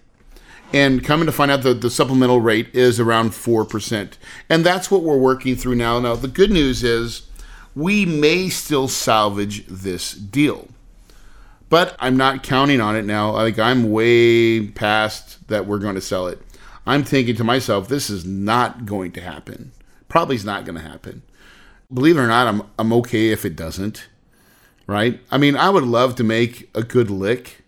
And 0.72 1.02
coming 1.02 1.26
to 1.26 1.32
find 1.32 1.50
out 1.50 1.62
that 1.62 1.80
the 1.80 1.90
supplemental 1.90 2.40
rate 2.40 2.74
is 2.74 3.00
around 3.00 3.30
4%. 3.30 4.12
And 4.50 4.66
that's 4.66 4.90
what 4.90 5.02
we're 5.02 5.16
working 5.16 5.56
through 5.56 5.76
now. 5.76 5.98
Now, 5.98 6.14
the 6.14 6.28
good 6.28 6.50
news 6.50 6.84
is 6.84 7.28
we 7.74 8.04
may 8.04 8.48
still 8.48 8.88
salvage 8.88 9.66
this 9.66 10.12
deal. 10.12 10.68
But 11.68 11.96
I'm 12.00 12.16
not 12.16 12.42
counting 12.42 12.80
on 12.80 12.96
it 12.96 13.04
now. 13.04 13.32
Like 13.32 13.58
I'm 13.58 13.90
way 13.90 14.66
past 14.68 15.46
that 15.48 15.66
we're 15.66 15.78
going 15.78 15.94
to 15.94 16.00
sell 16.00 16.26
it. 16.26 16.40
I'm 16.86 17.04
thinking 17.04 17.36
to 17.36 17.44
myself, 17.44 17.88
this 17.88 18.08
is 18.08 18.24
not 18.24 18.86
going 18.86 19.12
to 19.12 19.20
happen. 19.20 19.72
Probably 20.08 20.36
is 20.36 20.44
not 20.44 20.64
going 20.64 20.76
to 20.76 20.88
happen. 20.88 21.22
Believe 21.92 22.16
it 22.16 22.20
or 22.20 22.26
not, 22.26 22.46
I'm 22.46 22.62
I'm 22.78 22.92
okay 22.94 23.28
if 23.28 23.44
it 23.44 23.56
doesn't. 23.56 24.08
Right? 24.86 25.20
I 25.30 25.36
mean, 25.36 25.54
I 25.54 25.68
would 25.68 25.84
love 25.84 26.16
to 26.16 26.24
make 26.24 26.70
a 26.74 26.82
good 26.82 27.10
lick, 27.10 27.62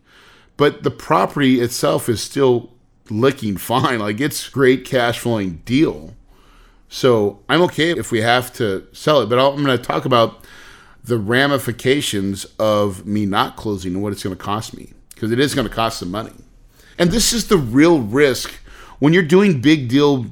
but 0.57 0.83
the 0.83 0.91
property 0.91 1.61
itself 1.61 2.09
is 2.09 2.23
still 2.23 2.71
licking 3.11 3.57
fine. 3.57 3.99
Like 3.99 4.21
it's 4.21 4.49
great 4.49 4.85
cash 4.85 5.19
flowing 5.19 5.63
deal. 5.65 6.15
So 6.89 7.41
I'm 7.49 7.63
okay 7.63 7.91
if 7.91 8.11
we 8.11 8.21
have 8.21 8.53
to 8.55 8.87
sell 8.93 9.21
it, 9.21 9.29
but 9.29 9.39
I'm 9.39 9.65
going 9.65 9.77
to 9.77 9.83
talk 9.83 10.05
about 10.05 10.45
the 11.05 11.19
ramifications 11.19 12.45
of 12.59 13.07
me 13.07 13.27
not 13.27 13.57
closing 13.57 13.95
and 13.95 14.03
what 14.03 14.13
it's 14.13 14.23
going 14.23 14.37
to 14.37 14.43
cost 14.43 14.77
me 14.77 14.93
because 15.15 15.31
it 15.31 15.39
is 15.39 15.55
going 15.55 15.69
to 15.69 15.73
cost 15.73 15.99
some 15.99 16.11
money. 16.11 16.33
And 16.99 17.11
this 17.11 17.33
is 17.33 17.49
the 17.49 17.57
real 17.57 18.01
risk 18.01 18.53
when 18.99 19.13
you're 19.13 19.23
doing 19.23 19.61
big 19.61 19.89
deal 19.89 20.27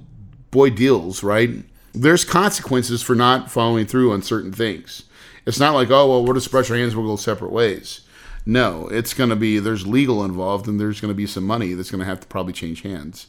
boy 0.50 0.70
deals, 0.70 1.22
right? 1.22 1.50
There's 1.92 2.24
consequences 2.24 3.02
for 3.02 3.14
not 3.14 3.50
following 3.50 3.86
through 3.86 4.12
on 4.12 4.22
certain 4.22 4.52
things. 4.52 5.04
It's 5.46 5.58
not 5.58 5.74
like, 5.74 5.90
oh, 5.90 6.08
well, 6.08 6.24
we'll 6.24 6.34
just 6.34 6.50
brush 6.50 6.70
our 6.70 6.76
hands, 6.76 6.94
we'll 6.94 7.06
go 7.06 7.16
separate 7.16 7.52
ways. 7.52 8.02
No, 8.48 8.88
it's 8.88 9.12
going 9.12 9.28
to 9.28 9.36
be, 9.36 9.58
there's 9.58 9.86
legal 9.86 10.24
involved 10.24 10.68
and 10.68 10.80
there's 10.80 11.02
going 11.02 11.10
to 11.10 11.14
be 11.14 11.26
some 11.26 11.44
money 11.44 11.74
that's 11.74 11.90
going 11.90 11.98
to 11.98 12.06
have 12.06 12.20
to 12.20 12.26
probably 12.26 12.54
change 12.54 12.80
hands. 12.80 13.26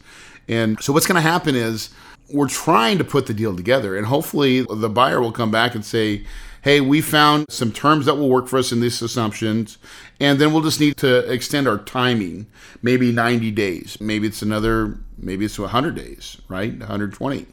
And 0.48 0.82
so 0.82 0.94
what's 0.94 1.06
going 1.06 1.22
to 1.22 1.30
happen 1.30 1.56
is 1.56 1.90
we're 2.32 2.48
trying 2.48 2.98
to 3.00 3.04
put 3.04 3.28
the 3.28 3.34
deal 3.34 3.54
together 3.54 3.98
and 3.98 4.08
hopefully 4.08 4.62
the 4.62 4.88
buyer 4.88 5.20
will 5.20 5.34
come 5.34 5.52
back 5.52 5.76
and 5.76 5.84
say, 5.84 6.26
hey, 6.62 6.80
we 6.80 7.02
found 7.02 7.48
some 7.50 7.74
terms 7.74 8.06
that 8.06 8.16
will 8.16 8.30
work 8.30 8.48
for 8.48 8.60
us 8.60 8.72
in 8.72 8.80
these 8.80 9.02
assumptions. 9.02 9.78
And 10.22 10.40
then 10.40 10.54
we'll 10.54 10.62
just 10.62 10.80
need 10.80 10.96
to 10.98 11.30
extend 11.30 11.68
our 11.68 11.80
timing, 11.80 12.48
maybe 12.82 13.12
90 13.12 13.52
days. 13.52 13.98
Maybe 14.00 14.26
it's 14.26 14.42
another, 14.42 15.00
maybe 15.18 15.44
it's 15.44 15.60
100 15.60 15.96
days, 15.96 16.38
right? 16.48 16.72
120. 16.72 17.46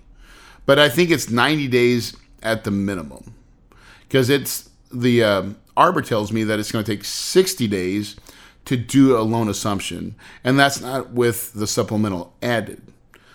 But 0.66 0.78
I 0.78 0.88
think 0.88 1.10
it's 1.10 1.30
90 1.30 1.66
days 1.66 2.16
at 2.44 2.62
the 2.62 2.70
minimum 2.70 3.34
because 4.02 4.30
it's 4.30 4.70
the 4.92 5.24
um, 5.24 5.56
Arbor 5.76 6.02
tells 6.02 6.32
me 6.32 6.44
that 6.44 6.58
it's 6.58 6.72
going 6.72 6.84
to 6.84 6.90
take 6.90 7.04
60 7.04 7.66
days 7.68 8.16
to 8.64 8.76
do 8.76 9.16
a 9.16 9.20
loan 9.20 9.48
assumption, 9.48 10.14
and 10.44 10.58
that's 10.58 10.80
not 10.80 11.10
with 11.10 11.52
the 11.54 11.66
supplemental 11.66 12.34
added. 12.42 12.82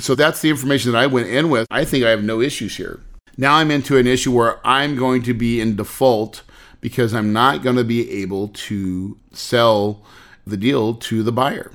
So 0.00 0.14
that's 0.14 0.40
the 0.40 0.50
information 0.50 0.90
that 0.90 0.98
I 0.98 1.06
went 1.06 1.28
in 1.28 1.50
with. 1.50 1.68
I 1.70 1.84
think 1.84 2.04
I 2.04 2.10
have 2.10 2.24
no 2.24 2.40
issues 2.40 2.78
here. 2.78 3.00
Now 3.36 3.54
I'm 3.56 3.70
into 3.70 3.96
an 3.96 4.06
issue 4.06 4.32
where 4.32 4.66
I'm 4.66 4.96
going 4.96 5.22
to 5.22 5.34
be 5.34 5.60
in 5.60 5.76
default 5.76 6.42
because 6.82 7.14
I'm 7.14 7.32
not 7.32 7.62
going 7.62 7.76
to 7.76 7.84
be 7.84 8.10
able 8.10 8.48
to 8.48 9.16
sell 9.32 10.04
the 10.46 10.58
deal 10.58 10.94
to 10.96 11.22
the 11.22 11.32
buyer. 11.32 11.72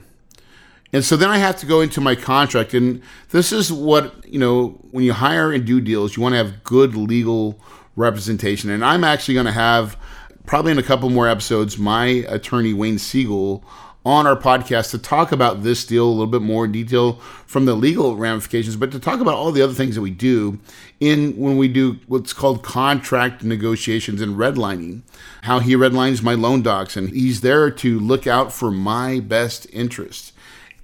And 0.94 1.04
so 1.04 1.18
then 1.18 1.30
I 1.30 1.38
have 1.38 1.58
to 1.58 1.66
go 1.66 1.82
into 1.82 2.00
my 2.00 2.14
contract. 2.14 2.74
And 2.74 3.02
this 3.30 3.52
is 3.52 3.72
what, 3.72 4.26
you 4.28 4.38
know, 4.38 4.80
when 4.92 5.04
you 5.04 5.14
hire 5.14 5.52
and 5.52 5.66
do 5.66 5.82
deals, 5.82 6.16
you 6.16 6.22
want 6.22 6.34
to 6.34 6.38
have 6.38 6.64
good 6.64 6.96
legal 6.96 7.60
representation. 7.96 8.70
And 8.70 8.86
I'm 8.86 9.04
actually 9.04 9.34
going 9.34 9.48
to 9.48 9.52
have, 9.54 9.98
probably 10.46 10.72
in 10.72 10.78
a 10.78 10.84
couple 10.84 11.10
more 11.10 11.28
episodes, 11.28 11.78
my 11.78 12.06
attorney, 12.06 12.74
Wayne 12.74 13.00
Siegel, 13.00 13.64
on 14.08 14.26
our 14.26 14.38
podcast 14.38 14.92
to 14.92 14.98
talk 14.98 15.34
about 15.34 15.64
this 15.64 15.86
deal 15.86 16.08
a 16.08 16.10
little 16.10 16.28
bit 16.28 16.42
more 16.42 16.64
in 16.64 16.72
detail 16.72 17.14
from 17.46 17.66
the 17.66 17.76
legal 17.76 18.16
ramifications, 18.16 18.78
but 18.78 18.90
to 18.90 19.00
talk 19.00 19.20
about 19.20 19.34
all 19.34 19.52
the 19.52 19.62
other 19.62 19.74
things 19.74 19.96
that 19.96 20.02
we 20.02 20.10
do 20.10 20.58
in 21.02 21.36
when 21.36 21.58
we 21.58 21.68
do 21.68 22.00
what's 22.08 22.32
called 22.32 22.64
contract 22.64 23.44
negotiations 23.44 24.22
and 24.22 24.38
redlining, 24.38 25.02
how 25.42 25.60
he 25.60 25.76
redlines 25.76 26.24
my 26.24 26.34
loan 26.34 26.62
docs, 26.62 26.96
and 26.96 27.10
he's 27.10 27.42
there 27.42 27.70
to 27.70 28.00
look 28.00 28.26
out 28.26 28.54
for 28.54 28.72
my 28.72 29.20
best 29.20 29.68
interest. 29.74 30.32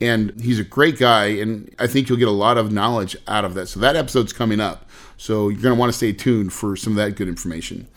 And 0.01 0.37
he's 0.41 0.59
a 0.59 0.65
great 0.65 0.99
guy, 0.99 1.27
and 1.27 1.73
I 1.79 1.87
think 1.87 2.09
you'll 2.09 2.17
get 2.17 2.27
a 2.27 2.31
lot 2.31 2.57
of 2.57 2.73
knowledge 2.73 3.15
out 3.25 3.45
of 3.45 3.53
that. 3.53 3.67
So 3.67 3.79
that 3.79 3.95
episode's 3.95 4.33
coming 4.33 4.59
up. 4.59 4.89
So 5.15 5.47
you're 5.47 5.61
going 5.61 5.73
to 5.73 5.79
want 5.79 5.93
to 5.93 5.97
stay 5.97 6.11
tuned 6.11 6.51
for 6.51 6.75
some 6.75 6.91
of 6.91 6.97
that 6.97 7.15
good 7.15 7.29
information. 7.29 7.87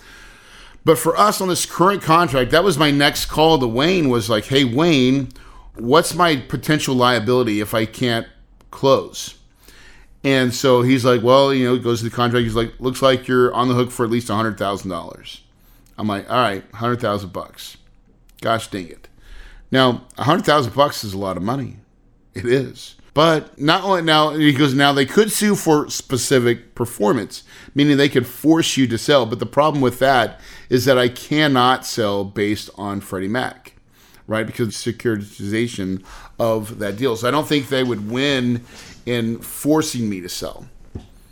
But 0.86 0.98
for 0.98 1.16
us 1.16 1.40
on 1.40 1.48
this 1.48 1.66
current 1.66 2.00
contract, 2.00 2.52
that 2.52 2.62
was 2.62 2.78
my 2.78 2.92
next 2.92 3.26
call 3.26 3.58
to 3.58 3.66
Wayne 3.66 4.08
was 4.08 4.30
like, 4.30 4.44
hey, 4.44 4.62
Wayne, 4.62 5.30
what's 5.74 6.14
my 6.14 6.36
potential 6.36 6.94
liability 6.94 7.58
if 7.58 7.74
I 7.74 7.86
can't 7.86 8.28
close? 8.70 9.34
And 10.22 10.54
so 10.54 10.82
he's 10.82 11.04
like, 11.04 11.24
well, 11.24 11.52
you 11.52 11.64
know, 11.64 11.76
goes 11.76 11.98
to 11.98 12.04
the 12.08 12.14
contract. 12.14 12.44
He's 12.44 12.54
like, 12.54 12.78
looks 12.78 13.02
like 13.02 13.26
you're 13.26 13.52
on 13.52 13.66
the 13.66 13.74
hook 13.74 13.90
for 13.90 14.04
at 14.04 14.12
least 14.12 14.28
$100,000. 14.28 15.40
I'm 15.98 16.06
like, 16.06 16.30
all 16.30 16.36
right, 16.36 16.62
100,000 16.70 17.32
bucks. 17.32 17.78
Gosh 18.40 18.68
dang 18.68 18.86
it. 18.86 19.08
Now, 19.72 20.04
100,000 20.14 20.72
bucks 20.72 21.02
is 21.02 21.14
a 21.14 21.18
lot 21.18 21.36
of 21.36 21.42
money. 21.42 21.78
It 22.32 22.44
is. 22.44 22.94
But 23.16 23.58
not 23.58 23.82
only 23.82 24.02
now, 24.02 24.36
goes, 24.52 24.74
now 24.74 24.92
they 24.92 25.06
could 25.06 25.32
sue 25.32 25.54
for 25.54 25.88
specific 25.88 26.74
performance, 26.74 27.44
meaning 27.74 27.96
they 27.96 28.10
could 28.10 28.26
force 28.26 28.76
you 28.76 28.86
to 28.88 28.98
sell. 28.98 29.24
But 29.24 29.38
the 29.38 29.46
problem 29.46 29.80
with 29.80 30.00
that 30.00 30.38
is 30.68 30.84
that 30.84 30.98
I 30.98 31.08
cannot 31.08 31.86
sell 31.86 32.26
based 32.26 32.68
on 32.74 33.00
Freddie 33.00 33.28
Mac, 33.28 33.72
right? 34.26 34.46
Because 34.46 34.68
of 34.68 34.74
securitization 34.74 36.04
of 36.38 36.78
that 36.78 36.98
deal. 36.98 37.16
So 37.16 37.26
I 37.26 37.30
don't 37.30 37.48
think 37.48 37.70
they 37.70 37.82
would 37.82 38.10
win 38.10 38.62
in 39.06 39.38
forcing 39.38 40.10
me 40.10 40.20
to 40.20 40.28
sell. 40.28 40.68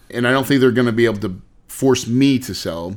And 0.09 0.27
I 0.27 0.33
don't 0.33 0.47
think 0.47 0.63
they're 0.63 0.71
going 0.71 0.87
to 0.87 0.93
be 0.93 1.05
able 1.05 1.21
to 1.21 1.39
force 1.69 2.07
me 2.07 2.39
to 2.39 2.55
sell. 2.55 2.97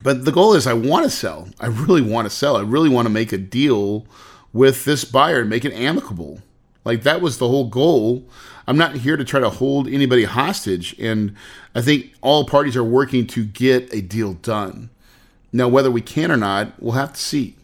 But 0.00 0.24
the 0.24 0.30
goal 0.30 0.54
is 0.54 0.68
I 0.68 0.74
want 0.74 1.02
to 1.02 1.10
sell. 1.10 1.48
I 1.58 1.66
really 1.66 2.02
want 2.02 2.26
to 2.26 2.30
sell. 2.30 2.56
I 2.56 2.62
really 2.62 2.88
want 2.88 3.06
to 3.06 3.10
make 3.10 3.32
a 3.32 3.38
deal 3.38 4.06
with 4.52 4.84
this 4.84 5.04
buyer 5.04 5.40
and 5.40 5.50
make 5.50 5.64
it 5.64 5.72
amicable 5.72 6.40
like 6.88 7.02
that 7.02 7.20
was 7.20 7.36
the 7.36 7.46
whole 7.46 7.68
goal. 7.68 8.24
I'm 8.66 8.78
not 8.78 8.96
here 8.96 9.18
to 9.18 9.24
try 9.24 9.40
to 9.40 9.50
hold 9.50 9.88
anybody 9.88 10.24
hostage. 10.24 10.98
And 10.98 11.36
I 11.74 11.82
think 11.82 12.14
all 12.22 12.46
parties 12.46 12.76
are 12.76 12.84
working 12.84 13.26
to 13.28 13.44
get 13.44 13.92
a 13.92 14.00
deal 14.00 14.32
done. 14.32 14.88
Now, 15.52 15.68
whether 15.68 15.90
we 15.90 16.00
can 16.00 16.32
or 16.32 16.38
not, 16.38 16.72
we'll 16.82 16.92
have 16.92 17.12
to 17.12 17.20
see. 17.20 17.56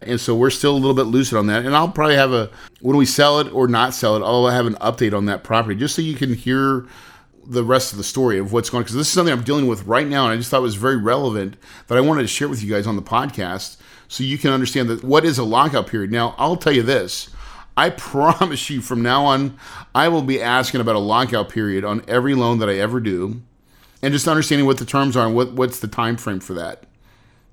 And 0.00 0.20
so 0.20 0.36
we're 0.36 0.50
still 0.50 0.72
a 0.72 0.78
little 0.78 0.94
bit 0.94 1.06
lucid 1.06 1.36
on 1.36 1.48
that. 1.48 1.66
And 1.66 1.74
I'll 1.74 1.88
probably 1.88 2.14
have 2.14 2.32
a, 2.32 2.48
when 2.80 2.96
we 2.96 3.06
sell 3.06 3.40
it 3.40 3.52
or 3.52 3.66
not 3.66 3.92
sell 3.92 4.16
it, 4.16 4.22
I'll 4.24 4.46
have 4.46 4.66
an 4.66 4.76
update 4.76 5.16
on 5.16 5.26
that 5.26 5.42
property 5.42 5.74
just 5.74 5.96
so 5.96 6.00
you 6.00 6.14
can 6.14 6.34
hear 6.34 6.86
the 7.44 7.64
rest 7.64 7.90
of 7.90 7.98
the 7.98 8.04
story 8.04 8.38
of 8.38 8.52
what's 8.52 8.70
going 8.70 8.78
on. 8.78 8.84
Because 8.84 8.94
this 8.94 9.08
is 9.08 9.12
something 9.12 9.32
I'm 9.32 9.42
dealing 9.42 9.66
with 9.66 9.84
right 9.84 10.06
now. 10.06 10.24
And 10.24 10.32
I 10.32 10.36
just 10.36 10.48
thought 10.48 10.62
was 10.62 10.76
very 10.76 10.96
relevant 10.96 11.56
that 11.88 11.98
I 11.98 12.00
wanted 12.00 12.22
to 12.22 12.28
share 12.28 12.48
with 12.48 12.62
you 12.62 12.72
guys 12.72 12.86
on 12.86 12.94
the 12.94 13.02
podcast 13.02 13.78
so 14.06 14.22
you 14.22 14.38
can 14.38 14.52
understand 14.52 14.88
that 14.90 15.02
what 15.02 15.24
is 15.24 15.38
a 15.38 15.44
lockout 15.44 15.88
period. 15.88 16.12
Now, 16.12 16.36
I'll 16.38 16.56
tell 16.56 16.72
you 16.72 16.82
this 16.82 17.30
I 17.80 17.88
promise 17.96 18.68
you 18.68 18.82
from 18.82 19.02
now 19.02 19.24
on, 19.24 19.58
I 19.94 20.08
will 20.08 20.22
be 20.22 20.40
asking 20.40 20.82
about 20.82 20.96
a 20.96 21.00
lockout 21.00 21.48
period 21.48 21.82
on 21.82 22.04
every 22.06 22.34
loan 22.34 22.58
that 22.58 22.68
I 22.68 22.74
ever 22.78 23.00
do 23.00 23.40
and 24.02 24.12
just 24.12 24.28
understanding 24.28 24.66
what 24.66 24.76
the 24.76 24.84
terms 24.84 25.16
are 25.16 25.26
and 25.26 25.34
what, 25.34 25.52
what's 25.52 25.80
the 25.80 25.88
time 25.88 26.18
frame 26.18 26.40
for 26.40 26.52
that. 26.54 26.84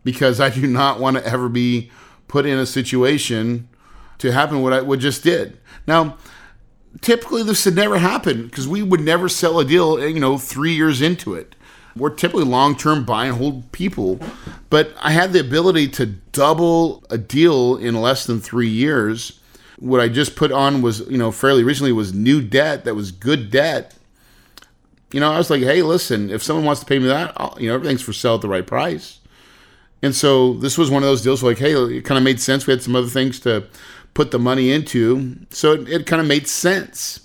Because 0.03 0.39
I 0.41 0.49
do 0.49 0.67
not 0.67 0.99
want 0.99 1.17
to 1.17 1.25
ever 1.25 1.47
be 1.47 1.91
put 2.27 2.45
in 2.45 2.57
a 2.57 2.65
situation 2.65 3.69
to 4.17 4.31
happen 4.33 4.61
what 4.61 4.73
I 4.73 4.81
what 4.81 4.99
just 4.99 5.23
did. 5.23 5.59
Now, 5.85 6.17
typically 7.01 7.43
this 7.43 7.65
would 7.65 7.75
never 7.75 7.97
happen 7.97 8.47
because 8.47 8.67
we 8.67 8.81
would 8.81 9.01
never 9.01 9.29
sell 9.29 9.59
a 9.59 9.65
deal, 9.65 9.97
eh, 9.97 10.07
you 10.07 10.19
know, 10.19 10.37
three 10.37 10.73
years 10.73 11.01
into 11.01 11.35
it. 11.35 11.55
We're 11.95 12.09
typically 12.09 12.43
long-term 12.43 13.05
buy 13.05 13.25
and 13.25 13.37
hold 13.37 13.71
people, 13.71 14.19
but 14.69 14.93
I 15.01 15.11
had 15.11 15.33
the 15.33 15.39
ability 15.39 15.87
to 15.89 16.05
double 16.05 17.03
a 17.09 17.17
deal 17.17 17.75
in 17.75 17.95
less 17.95 18.25
than 18.25 18.39
three 18.39 18.69
years 18.69 19.36
what 19.77 19.99
I 19.99 20.09
just 20.09 20.35
put 20.35 20.51
on 20.51 20.81
was, 20.81 21.01
you 21.01 21.17
know, 21.17 21.31
fairly 21.31 21.63
recently 21.63 21.91
was 21.91 22.13
new 22.13 22.41
debt 22.41 22.85
that 22.85 22.95
was 22.95 23.11
good 23.11 23.51
debt. 23.51 23.93
You 25.11 25.19
know, 25.19 25.31
I 25.31 25.37
was 25.37 25.49
like, 25.49 25.61
hey, 25.61 25.81
listen, 25.83 26.29
if 26.29 26.43
someone 26.43 26.65
wants 26.65 26.81
to 26.81 26.85
pay 26.85 26.99
me 26.99 27.07
that, 27.07 27.33
I'll, 27.37 27.55
you 27.59 27.69
know, 27.69 27.75
everything's 27.75 28.01
for 28.01 28.13
sale 28.13 28.35
at 28.35 28.41
the 28.41 28.49
right 28.49 28.65
price. 28.65 29.19
And 30.01 30.15
so 30.15 30.53
this 30.53 30.77
was 30.77 30.91
one 30.91 31.03
of 31.03 31.09
those 31.09 31.21
deals 31.21 31.43
like, 31.43 31.57
hey, 31.57 31.73
it 31.73 32.05
kind 32.05 32.17
of 32.17 32.23
made 32.23 32.39
sense. 32.39 32.67
We 32.67 32.71
had 32.71 32.83
some 32.83 32.95
other 32.95 33.07
things 33.07 33.39
to 33.41 33.67
put 34.13 34.31
the 34.31 34.39
money 34.39 34.71
into. 34.71 35.37
So 35.49 35.73
it, 35.73 35.89
it 35.89 36.05
kind 36.05 36.21
of 36.21 36.27
made 36.27 36.47
sense. 36.47 37.21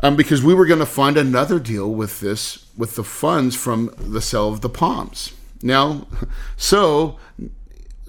Um, 0.00 0.16
because 0.16 0.42
we 0.42 0.54
were 0.54 0.66
going 0.66 0.80
to 0.80 0.86
fund 0.86 1.16
another 1.16 1.60
deal 1.60 1.92
with 1.92 2.20
this, 2.20 2.66
with 2.76 2.96
the 2.96 3.04
funds 3.04 3.54
from 3.54 3.94
the 3.96 4.20
sale 4.20 4.48
of 4.48 4.60
the 4.60 4.68
Palms. 4.68 5.32
Now, 5.62 6.08
so 6.56 7.18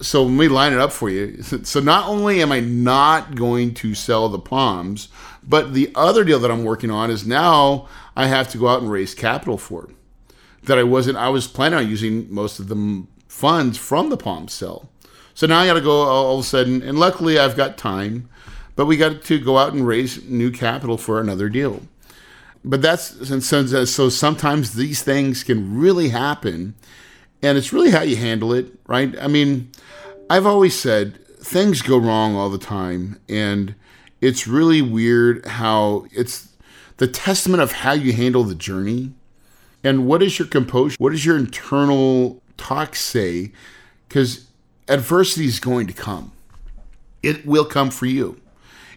so 0.04 0.24
let 0.24 0.32
me 0.32 0.48
line 0.48 0.74
it 0.74 0.80
up 0.80 0.92
for 0.92 1.10
you. 1.10 1.42
So 1.42 1.80
not 1.80 2.08
only 2.08 2.42
am 2.42 2.52
I 2.52 2.60
not 2.60 3.36
going 3.36 3.74
to 3.76 3.96
sell 3.96 4.30
the 4.30 4.40
palms, 4.40 5.08
but 5.42 5.74
the 5.74 5.92
other 5.96 6.24
deal 6.24 6.40
that 6.40 6.52
I'm 6.52 6.64
working 6.64 6.92
on 6.92 7.10
is 7.10 7.26
now 7.26 7.88
I 8.16 8.28
have 8.28 8.50
to 8.50 8.58
go 8.58 8.68
out 8.68 8.82
and 8.82 8.92
raise 8.92 9.16
capital 9.16 9.58
for 9.58 9.86
it. 9.86 9.96
that 10.64 10.78
I 10.78 10.84
wasn't. 10.84 11.18
I 11.18 11.30
was 11.30 11.48
planning 11.48 11.80
on 11.80 11.90
using 11.90 12.34
most 12.34 12.60
of 12.60 12.68
the 12.68 13.06
funds 13.28 13.78
from 13.78 14.10
the 14.10 14.18
palm 14.18 14.48
sale. 14.48 14.90
So 15.34 15.48
now 15.48 15.60
I 15.60 15.66
got 15.66 15.74
to 15.74 15.82
go 15.82 16.04
all 16.04 16.40
of 16.40 16.46
a 16.46 16.48
sudden, 16.48 16.82
and 16.82 17.00
luckily 17.00 17.40
I've 17.40 17.58
got 17.58 17.78
time, 17.78 18.30
but 18.76 18.86
we 18.86 18.98
got 18.98 19.24
to 19.24 19.40
go 19.40 19.58
out 19.58 19.74
and 19.74 19.86
raise 19.86 20.24
new 20.26 20.52
capital 20.52 20.98
for 20.98 21.20
another 21.20 21.50
deal. 21.50 21.82
But 22.64 22.82
that's 22.82 23.28
so, 23.46 23.86
so 23.86 24.10
sometimes 24.10 24.74
these 24.74 25.02
things 25.04 25.44
can 25.44 25.78
really 25.78 26.10
happen, 26.10 26.76
and 27.44 27.58
it's 27.58 27.72
really 27.72 27.92
how 27.92 28.02
you 28.02 28.16
handle 28.16 28.54
it, 28.54 28.68
right? 28.88 29.14
I 29.20 29.28
mean 29.28 29.70
I've 30.30 30.46
always 30.46 30.78
said 30.80 31.24
things 31.38 31.82
go 31.82 31.98
wrong 31.98 32.36
all 32.36 32.50
the 32.50 32.58
time, 32.58 33.20
and 33.30 33.76
it's 34.22 34.48
really 34.48 34.82
weird 34.82 35.46
how 35.46 36.08
it's 36.12 36.48
the 36.98 37.08
testament 37.08 37.62
of 37.62 37.72
how 37.72 37.92
you 37.92 38.14
handle 38.14 38.44
the 38.44 38.56
journey 38.56 39.14
and 39.84 40.08
what 40.08 40.24
is 40.24 40.40
your 40.40 40.48
composure, 40.48 40.96
what 40.98 41.12
does 41.12 41.26
your 41.26 41.38
internal 41.38 42.42
talk 42.56 42.96
say? 42.96 43.52
Because 44.08 44.48
adversity 44.88 45.46
is 45.46 45.60
going 45.60 45.88
to 45.88 45.94
come, 45.94 46.32
it 47.22 47.46
will 47.46 47.66
come 47.66 47.90
for 47.90 48.06
you. 48.06 48.40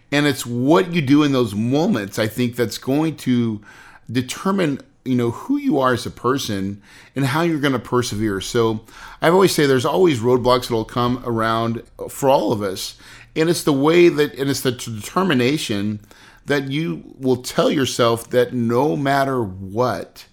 And 0.09 0.25
it's 0.25 0.45
what 0.45 0.93
you 0.93 1.01
do 1.01 1.23
in 1.23 1.33
those 1.33 1.53
moments, 1.53 2.17
I 2.17 2.27
think, 2.27 2.55
that's 2.55 2.77
going 2.77 3.17
to 3.17 3.61
determine 4.09 4.79
you 5.07 5.15
know 5.15 5.31
who 5.31 5.57
you 5.57 5.79
are 5.79 5.93
as 5.93 6.05
a 6.05 6.11
person 6.11 6.81
and 7.15 7.25
how 7.25 7.41
you're 7.41 7.59
going 7.59 7.73
to 7.73 7.79
persevere. 7.79 8.41
So 8.41 8.81
I've 9.21 9.33
always 9.33 9.53
say 9.53 9.65
there's 9.65 9.85
always 9.85 10.19
roadblocks 10.19 10.63
that'll 10.63 10.85
come 10.85 11.23
around 11.25 11.83
for 12.09 12.29
all 12.29 12.51
of 12.51 12.61
us, 12.61 12.97
and 13.35 13.49
it's 13.49 13.63
the 13.63 13.73
way 13.73 14.09
that 14.09 14.33
and 14.35 14.49
it's 14.49 14.61
the 14.61 14.71
determination 14.71 15.99
that 16.45 16.71
you 16.71 17.03
will 17.19 17.37
tell 17.37 17.69
yourself 17.69 18.29
that 18.29 18.53
no 18.53 18.95
matter 18.95 19.43
what, 19.43 20.25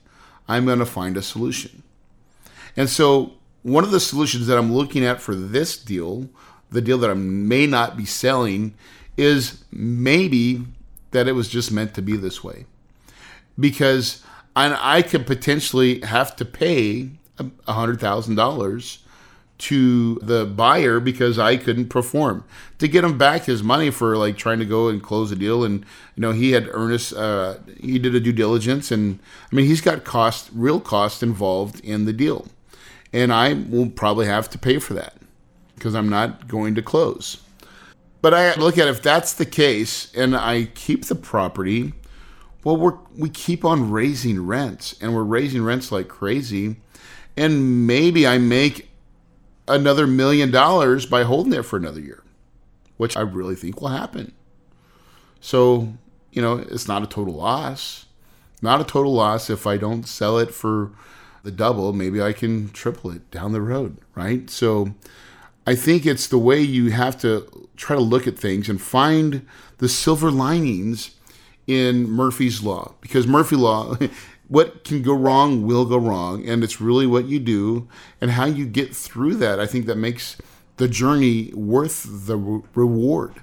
I'm 0.49 0.65
going 0.65 0.79
to 0.79 0.87
find 0.87 1.17
a 1.17 1.23
solution. 1.23 1.83
And 2.77 2.89
so 2.89 3.33
one 3.63 3.85
of 3.85 3.91
the 3.91 4.01
solutions 4.01 4.47
that 4.47 4.59
I'm 4.59 4.73
looking 4.73 5.05
at 5.05 5.21
for 5.21 5.35
this 5.35 5.77
deal, 5.77 6.29
the 6.71 6.81
deal 6.81 6.99
that 6.99 7.11
I 7.11 7.15
may 7.15 7.67
not 7.67 7.97
be 7.97 8.05
selling, 8.05 8.75
is 9.17 9.65
maybe 9.73 10.65
that 11.11 11.29
it 11.29 11.33
was 11.33 11.49
just 11.49 11.73
meant 11.73 11.95
to 11.95 12.03
be 12.03 12.17
this 12.17 12.45
way. 12.45 12.67
Because 13.59 14.23
and 14.57 14.77
I 14.81 15.03
could 15.03 15.27
potentially 15.27 16.01
have 16.01 16.37
to 16.37 16.45
pay 16.45 17.11
a 17.39 17.73
hundred 17.73 18.01
thousand 18.01 18.37
dollars 18.37 19.01
to 19.57 20.17
the 20.17 20.45
buyer 20.45 20.99
because 21.01 21.39
I 21.39 21.57
couldn't 21.57 21.89
perform. 21.89 22.45
To 22.79 22.89
get 22.89 23.05
him 23.05 23.17
back 23.17 23.45
his 23.45 23.63
money 23.63 23.91
for 23.91 24.17
like 24.17 24.37
trying 24.37 24.59
to 24.59 24.65
go 24.65 24.89
and 24.89 25.03
close 25.03 25.31
a 25.31 25.37
deal 25.37 25.65
and 25.65 25.85
you 26.17 26.21
know 26.21 26.33
he 26.33 26.53
had 26.53 26.69
earnest 26.71 27.15
uh, 27.15 27.57
he 27.81 27.99
did 27.99 28.15
a 28.15 28.21
due 28.21 28.33
diligence 28.33 28.91
and 28.91 29.19
I 29.51 29.55
mean 29.55 29.67
he's 29.67 29.81
got 29.81 30.05
cost 30.05 30.51
real 30.53 30.81
cost 30.81 31.23
involved 31.23 31.81
in 31.81 32.05
the 32.05 32.13
deal. 32.13 32.49
And 33.13 33.33
I 33.33 33.53
will 33.53 33.91
probably 33.91 34.27
have 34.27 34.51
to 34.51 34.59
pay 34.59 34.79
for 34.79 34.95
that 34.95 35.15
because 35.77 35.95
I'm 35.95 36.09
not 36.09 36.49
going 36.49 36.75
to 36.75 36.83
close. 36.83 37.41
But 38.21 38.35
I 38.35 38.55
look 38.57 38.77
at 38.77 38.89
if 38.89 39.03
that's 39.03 39.35
the 39.35 39.47
case 39.47 40.13
and 40.15 40.37
I 40.37 40.65
keep 40.75 41.05
the 41.05 41.15
property 41.15 41.93
well, 42.65 42.77
we're, 42.77 42.99
we 43.17 43.29
keep 43.29 43.65
on 43.65 43.91
raising 43.91 44.45
rents 44.45 44.97
and 45.01 45.15
we're 45.15 45.23
raising 45.23 45.63
rents 45.63 45.93
like 45.93 46.09
crazy. 46.09 46.77
And 47.37 47.87
maybe 47.87 48.27
I 48.27 48.39
make 48.39 48.91
another 49.69 50.07
million 50.07 50.51
dollars 50.51 51.07
by 51.07 51.25
holding 51.25 51.53
it 51.53 51.65
for 51.65 51.77
another 51.77 52.01
year, 52.01 52.23
which 52.97 53.17
I 53.17 53.21
really 53.21 53.55
think 53.55 53.81
will 53.81 53.89
happen. 53.89 54.33
So, 55.41 55.95
you 56.33 56.41
know, 56.41 56.57
it's 56.57 56.89
not 56.89 57.03
a 57.03 57.07
total 57.07 57.35
loss. 57.35 58.07
Not 58.63 58.81
a 58.81 58.85
total 58.85 59.13
loss 59.13 59.51
if 59.51 59.67
I 59.67 59.77
don't 59.77 60.09
sell 60.09 60.39
it 60.39 60.55
for 60.55 60.93
the 61.43 61.51
double. 61.51 61.93
Maybe 61.93 62.23
I 62.23 62.33
can 62.33 62.71
triple 62.71 63.11
it 63.11 63.31
down 63.31 63.53
the 63.53 63.61
road, 63.61 63.99
right? 64.15 64.49
So, 64.49 64.95
I 65.67 65.75
think 65.75 66.05
it's 66.05 66.27
the 66.27 66.39
way 66.39 66.61
you 66.61 66.91
have 66.91 67.19
to 67.23 67.69
try 67.77 67.97
to 67.97 68.03
look 68.03 68.27
at 68.27 68.39
things 68.39 68.69
and 68.69 68.81
find 68.81 69.47
the 69.79 69.89
silver 69.89 70.31
linings 70.31 71.13
in 71.67 72.09
Murphy's 72.09 72.63
Law. 72.63 72.95
Because 73.01 73.27
Murphy 73.27 73.57
Law, 73.57 73.97
what 74.49 74.85
can 74.85 75.03
go 75.03 75.15
wrong 75.15 75.67
will 75.67 75.85
go 75.85 75.97
wrong. 75.97 76.47
And 76.47 76.63
it's 76.63 76.81
really 76.81 77.07
what 77.07 77.27
you 77.27 77.39
do 77.39 77.89
and 78.21 78.33
how 78.33 78.47
you 78.47 78.67
get 78.67 78.95
through 78.95 79.37
that. 79.37 79.59
I 79.59 79.67
think 79.67 79.87
that 79.87 79.97
makes 79.97 80.37
the 80.77 80.89
journey 80.89 81.53
worth 81.55 82.27
the 82.27 82.37
re- 82.37 82.63
reward. 82.75 83.35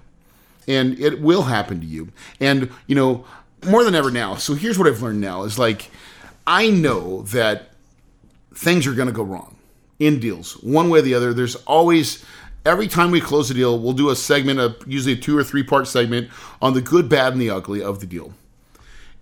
And 0.67 0.99
it 0.99 1.21
will 1.21 1.43
happen 1.43 1.79
to 1.79 1.85
you. 1.85 2.09
And, 2.39 2.69
you 2.87 2.95
know, 2.95 3.25
more 3.65 3.83
than 3.83 3.95
ever 3.95 4.11
now. 4.11 4.35
So 4.35 4.53
here's 4.53 4.77
what 4.77 4.87
I've 4.87 5.01
learned 5.01 5.21
now 5.21 5.43
is 5.43 5.57
like, 5.59 5.89
I 6.45 6.69
know 6.69 7.23
that 7.23 7.69
things 8.53 8.87
are 8.87 8.93
going 8.93 9.07
to 9.07 9.13
go 9.13 9.23
wrong 9.23 9.55
in 9.99 10.19
deals, 10.19 10.53
one 10.63 10.89
way 10.89 10.99
or 10.99 11.01
the 11.03 11.13
other. 11.13 11.33
There's 11.33 11.55
always, 11.55 12.23
every 12.65 12.87
time 12.87 13.11
we 13.11 13.21
close 13.21 13.49
a 13.49 13.53
deal, 13.53 13.77
we'll 13.77 13.93
do 13.93 14.09
a 14.09 14.15
segment, 14.15 14.59
of 14.59 14.75
usually 14.87 15.13
a 15.13 15.17
two 15.17 15.37
or 15.37 15.43
three 15.43 15.63
part 15.63 15.87
segment 15.87 16.29
on 16.61 16.73
the 16.73 16.81
good, 16.81 17.09
bad, 17.09 17.33
and 17.33 17.41
the 17.41 17.49
ugly 17.49 17.81
of 17.81 17.99
the 17.99 18.05
deal. 18.05 18.33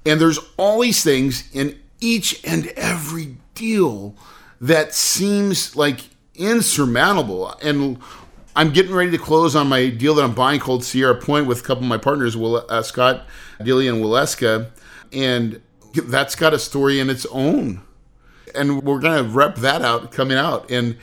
And 0.06 0.20
there's 0.20 0.40
all 0.58 0.82
these 0.82 1.04
things 1.04 1.50
in 1.54 1.80
each 2.00 2.44
and 2.46 2.68
every 2.68 3.38
deal 3.54 4.16
that 4.62 4.94
seems 4.94 5.76
like 5.76 6.02
insurmountable. 6.36 7.54
And 7.62 8.00
I'm 8.56 8.72
getting 8.72 8.94
ready 8.94 9.12
to 9.12 9.18
close 9.18 9.56
on 9.56 9.68
my 9.68 9.90
deal 9.90 10.16
that 10.16 10.24
I'm 10.24 10.34
buying 10.34 10.60
called 10.60 10.84
Sierra 10.84 11.16
Point 11.16 11.48
with 11.48 11.60
a 11.60 11.64
couple 11.64 11.84
of 11.84 11.90
my 11.90 11.98
partners, 11.98 12.38
Will, 12.38 12.66
uh, 12.70 12.82
Scott 12.82 13.26
Dilly 13.62 13.88
and 13.88 14.04
Willeska. 14.04 14.72
And 15.12 15.62
that's 16.06 16.36
got 16.36 16.54
a 16.54 16.60
story 16.60 17.00
in 17.00 17.10
its 17.10 17.26
own 17.28 17.82
and 18.56 18.84
we're 18.84 19.00
going 19.00 19.24
to 19.24 19.30
rep 19.30 19.56
that 19.58 19.82
out 19.82 20.12
coming 20.12 20.38
out. 20.38 20.70
And 20.70 20.98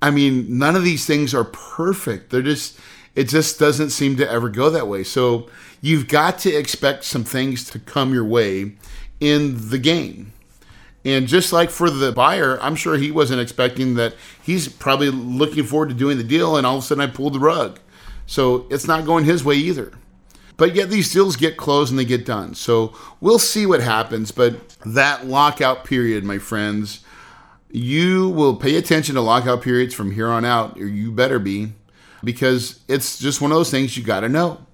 I 0.00 0.10
mean, 0.10 0.58
none 0.58 0.76
of 0.76 0.84
these 0.84 1.06
things 1.06 1.34
are 1.34 1.44
perfect. 1.44 2.30
They're 2.30 2.42
just, 2.42 2.78
it 3.14 3.24
just 3.24 3.58
doesn't 3.58 3.90
seem 3.90 4.16
to 4.16 4.30
ever 4.30 4.48
go 4.48 4.70
that 4.70 4.86
way. 4.86 5.02
So 5.04 5.48
you've 5.80 6.08
got 6.08 6.38
to 6.40 6.54
expect 6.54 7.04
some 7.04 7.24
things 7.24 7.68
to 7.70 7.78
come 7.78 8.12
your 8.12 8.24
way 8.24 8.72
in 9.20 9.70
the 9.70 9.78
game. 9.78 10.32
And 11.04 11.26
just 11.26 11.52
like 11.52 11.70
for 11.70 11.90
the 11.90 12.12
buyer, 12.12 12.60
I'm 12.60 12.74
sure 12.74 12.96
he 12.96 13.10
wasn't 13.10 13.40
expecting 13.40 13.94
that. 13.94 14.14
He's 14.42 14.68
probably 14.68 15.10
looking 15.10 15.64
forward 15.64 15.88
to 15.88 15.94
doing 15.94 16.18
the 16.18 16.24
deal, 16.24 16.56
and 16.56 16.66
all 16.66 16.78
of 16.78 16.84
a 16.84 16.86
sudden 16.86 17.02
I 17.02 17.06
pulled 17.06 17.34
the 17.34 17.38
rug. 17.38 17.78
So 18.26 18.66
it's 18.68 18.86
not 18.86 19.06
going 19.06 19.24
his 19.24 19.42
way 19.42 19.54
either. 19.54 19.92
But 20.56 20.74
yet 20.74 20.90
these 20.90 21.12
deals 21.12 21.36
get 21.36 21.56
closed 21.56 21.90
and 21.90 21.98
they 21.98 22.04
get 22.04 22.26
done. 22.26 22.54
So 22.54 22.92
we'll 23.20 23.38
see 23.38 23.64
what 23.64 23.80
happens. 23.80 24.32
But 24.32 24.68
that 24.84 25.26
lockout 25.26 25.84
period, 25.84 26.24
my 26.24 26.38
friends, 26.38 27.04
you 27.70 28.30
will 28.30 28.56
pay 28.56 28.76
attention 28.76 29.14
to 29.14 29.20
lockout 29.20 29.62
periods 29.62 29.94
from 29.94 30.12
here 30.12 30.28
on 30.28 30.44
out, 30.44 30.78
or 30.78 30.86
you 30.86 31.12
better 31.12 31.38
be, 31.38 31.72
because 32.24 32.80
it's 32.88 33.18
just 33.18 33.40
one 33.40 33.50
of 33.50 33.56
those 33.56 33.70
things 33.70 33.96
you 33.96 34.02
got 34.02 34.20
to 34.20 34.28
know. 34.28 34.64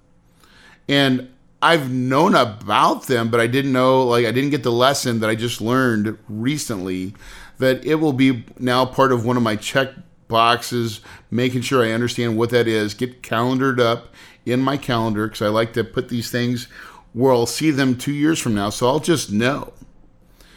And 0.89 1.31
I've 1.61 1.91
known 1.91 2.35
about 2.35 3.07
them, 3.07 3.31
but 3.31 3.41
I 3.41 3.47
didn't 3.47 3.73
know, 3.73 4.05
like, 4.05 4.27
I 4.27 4.33
didn't 4.33 4.51
get 4.51 4.63
the 4.63 4.73
lesson 4.73 5.21
that 5.21 5.31
I 5.31 5.35
just 5.35 5.61
learned 5.61 6.19
recently 6.29 7.15
that 7.59 7.85
it 7.87 7.97
will 7.97 8.13
be 8.13 8.45
now 8.59 8.85
part 8.85 9.13
of 9.13 9.25
one 9.25 9.37
of 9.37 9.43
my 9.43 9.57
check 9.57 9.91
boxes, 10.29 11.01
making 11.31 11.63
sure 11.63 11.83
I 11.83 11.93
understand 11.93 12.37
what 12.37 12.51
that 12.51 12.69
is, 12.69 12.95
get 12.95 13.23
calendared 13.23 13.81
up 13.81 14.09
in 14.45 14.61
my 14.61 14.77
calendar 14.77 15.27
because 15.27 15.43
I 15.43 15.49
like 15.49 15.73
to 15.75 15.85
put 15.85 16.09
these 16.09 16.31
things 16.31 16.69
where 17.13 17.33
I'll 17.33 17.47
see 17.47 17.71
them 17.71 17.97
two 17.97 18.13
years 18.13 18.39
from 18.39 18.55
now. 18.55 18.71
So 18.71 18.87
I'll 18.87 19.01
just 19.01 19.33
know. 19.33 19.73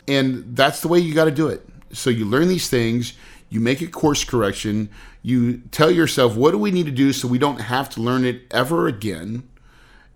And 0.08 0.56
that's 0.56 0.82
the 0.82 0.88
way 0.88 1.00
you 1.00 1.14
got 1.14 1.26
to 1.26 1.32
do 1.32 1.48
it. 1.48 1.68
So 1.92 2.10
you 2.10 2.26
learn 2.26 2.48
these 2.48 2.70
things, 2.70 3.14
you 3.50 3.60
make 3.60 3.82
a 3.82 3.88
course 3.88 4.24
correction, 4.24 4.90
you 5.22 5.60
tell 5.72 5.92
yourself, 5.92 6.36
what 6.36 6.52
do 6.52 6.58
we 6.58 6.72
need 6.72 6.86
to 6.86 6.92
do 6.92 7.14
so 7.14 7.28
we 7.28 7.38
don't 7.38 7.62
have 7.62 7.90
to 7.92 8.02
learn 8.02 8.26
it 8.26 8.44
ever 8.52 8.88
again? 8.88 9.48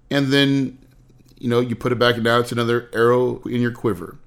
And 0.10 0.27
then, 0.27 0.77
you 1.38 1.49
know, 1.49 1.60
you 1.60 1.75
put 1.75 1.91
it 1.91 1.99
back 1.99 2.15
and 2.15 2.23
now 2.23 2.39
it's 2.39 2.51
another 2.51 2.89
arrow 2.93 3.41
in 3.43 3.62
your 3.62 3.71
quiver. 3.71 4.17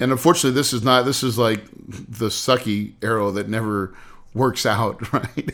And 0.00 0.12
unfortunately, 0.12 0.58
this 0.58 0.72
is 0.72 0.82
not, 0.82 1.04
this 1.04 1.22
is 1.22 1.38
like 1.38 1.64
the 1.88 2.28
sucky 2.28 2.94
arrow 3.02 3.30
that 3.32 3.48
never 3.48 3.94
works 4.32 4.66
out, 4.66 5.12
right? 5.12 5.52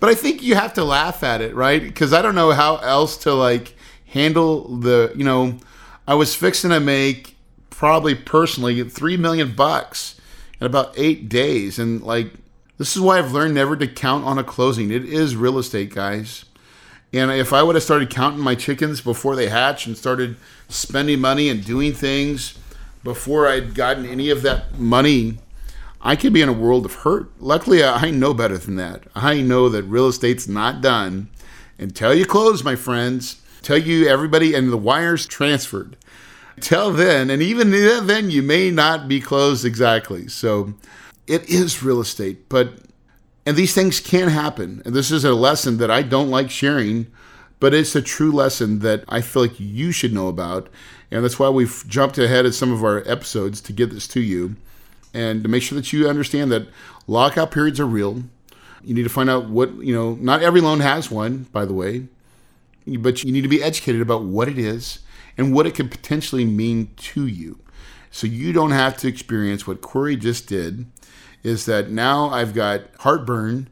But 0.00 0.10
I 0.10 0.14
think 0.14 0.42
you 0.42 0.54
have 0.54 0.74
to 0.74 0.84
laugh 0.84 1.22
at 1.24 1.40
it, 1.40 1.54
right? 1.54 1.82
Because 1.82 2.12
I 2.12 2.22
don't 2.22 2.34
know 2.34 2.52
how 2.52 2.76
else 2.76 3.16
to 3.18 3.34
like 3.34 3.74
handle 4.06 4.76
the, 4.76 5.12
you 5.16 5.24
know, 5.24 5.58
I 6.06 6.14
was 6.14 6.34
fixing 6.34 6.70
to 6.70 6.80
make 6.80 7.36
probably 7.78 8.12
personally 8.12 8.82
three 8.82 9.16
million 9.16 9.54
bucks 9.54 10.20
in 10.60 10.66
about 10.66 10.92
eight 10.96 11.28
days. 11.28 11.78
And 11.78 12.02
like, 12.02 12.32
this 12.76 12.96
is 12.96 13.00
why 13.00 13.18
I've 13.18 13.30
learned 13.30 13.54
never 13.54 13.76
to 13.76 13.86
count 13.86 14.24
on 14.24 14.36
a 14.36 14.42
closing. 14.42 14.90
It 14.90 15.04
is 15.04 15.36
real 15.36 15.58
estate, 15.58 15.94
guys. 15.94 16.44
And 17.12 17.30
if 17.30 17.52
I 17.52 17.62
would 17.62 17.76
have 17.76 17.84
started 17.84 18.10
counting 18.10 18.40
my 18.40 18.56
chickens 18.56 19.00
before 19.00 19.36
they 19.36 19.48
hatch 19.48 19.86
and 19.86 19.96
started 19.96 20.34
spending 20.68 21.20
money 21.20 21.48
and 21.48 21.64
doing 21.64 21.92
things 21.92 22.58
before 23.04 23.46
I'd 23.46 23.76
gotten 23.76 24.04
any 24.04 24.28
of 24.28 24.42
that 24.42 24.76
money 24.76 25.38
I 26.00 26.16
could 26.16 26.32
be 26.32 26.42
in 26.42 26.48
a 26.48 26.52
world 26.52 26.84
of 26.84 26.94
hurt. 26.94 27.30
Luckily, 27.40 27.84
I 27.84 28.10
know 28.10 28.34
better 28.34 28.58
than 28.58 28.74
that. 28.74 29.04
I 29.14 29.40
know 29.40 29.68
that 29.68 29.84
real 29.84 30.08
estate's 30.08 30.48
not 30.48 30.80
done 30.80 31.28
until 31.78 32.12
you 32.12 32.24
close, 32.24 32.64
my 32.64 32.74
friends. 32.74 33.40
Tell 33.62 33.78
you 33.78 34.08
everybody, 34.08 34.54
and 34.54 34.72
the 34.72 34.76
wires 34.76 35.26
transferred. 35.26 35.96
Till 36.60 36.92
then, 36.92 37.30
and 37.30 37.42
even 37.42 37.70
then, 37.70 38.30
you 38.30 38.42
may 38.42 38.70
not 38.70 39.08
be 39.08 39.20
closed 39.20 39.64
exactly. 39.64 40.28
So 40.28 40.74
it 41.26 41.48
is 41.48 41.82
real 41.82 42.00
estate, 42.00 42.48
but 42.48 42.74
and 43.46 43.56
these 43.56 43.74
things 43.74 44.00
can 44.00 44.28
happen. 44.28 44.82
And 44.84 44.94
this 44.94 45.10
is 45.10 45.24
a 45.24 45.34
lesson 45.34 45.78
that 45.78 45.90
I 45.90 46.02
don't 46.02 46.28
like 46.28 46.50
sharing, 46.50 47.06
but 47.60 47.72
it's 47.72 47.96
a 47.96 48.02
true 48.02 48.30
lesson 48.30 48.80
that 48.80 49.04
I 49.08 49.22
feel 49.22 49.42
like 49.42 49.58
you 49.58 49.90
should 49.90 50.12
know 50.12 50.28
about. 50.28 50.68
And 51.10 51.24
that's 51.24 51.38
why 51.38 51.48
we've 51.48 51.84
jumped 51.88 52.18
ahead 52.18 52.44
of 52.44 52.54
some 52.54 52.72
of 52.72 52.84
our 52.84 53.02
episodes 53.06 53.62
to 53.62 53.72
get 53.72 53.90
this 53.90 54.06
to 54.08 54.20
you 54.20 54.56
and 55.14 55.42
to 55.42 55.48
make 55.48 55.62
sure 55.62 55.76
that 55.76 55.92
you 55.92 56.06
understand 56.06 56.52
that 56.52 56.68
lockout 57.06 57.50
periods 57.50 57.80
are 57.80 57.86
real. 57.86 58.24
You 58.84 58.94
need 58.94 59.04
to 59.04 59.08
find 59.08 59.30
out 59.30 59.48
what, 59.48 59.74
you 59.76 59.94
know, 59.94 60.14
not 60.20 60.42
every 60.42 60.60
loan 60.60 60.80
has 60.80 61.10
one, 61.10 61.46
by 61.50 61.64
the 61.64 61.72
way, 61.72 62.06
but 62.86 63.24
you 63.24 63.32
need 63.32 63.42
to 63.42 63.48
be 63.48 63.62
educated 63.62 64.02
about 64.02 64.24
what 64.24 64.48
it 64.48 64.58
is 64.58 64.98
and 65.38 65.54
what 65.54 65.66
it 65.66 65.74
could 65.74 65.90
potentially 65.90 66.44
mean 66.44 66.90
to 66.96 67.26
you. 67.26 67.60
So 68.10 68.26
you 68.26 68.52
don't 68.52 68.72
have 68.72 68.96
to 68.98 69.08
experience 69.08 69.66
what 69.66 69.80
Corey 69.80 70.16
just 70.16 70.48
did 70.48 70.86
is 71.42 71.66
that 71.66 71.88
now 71.88 72.28
I've 72.30 72.52
got 72.52 72.82
heartburn 72.98 73.68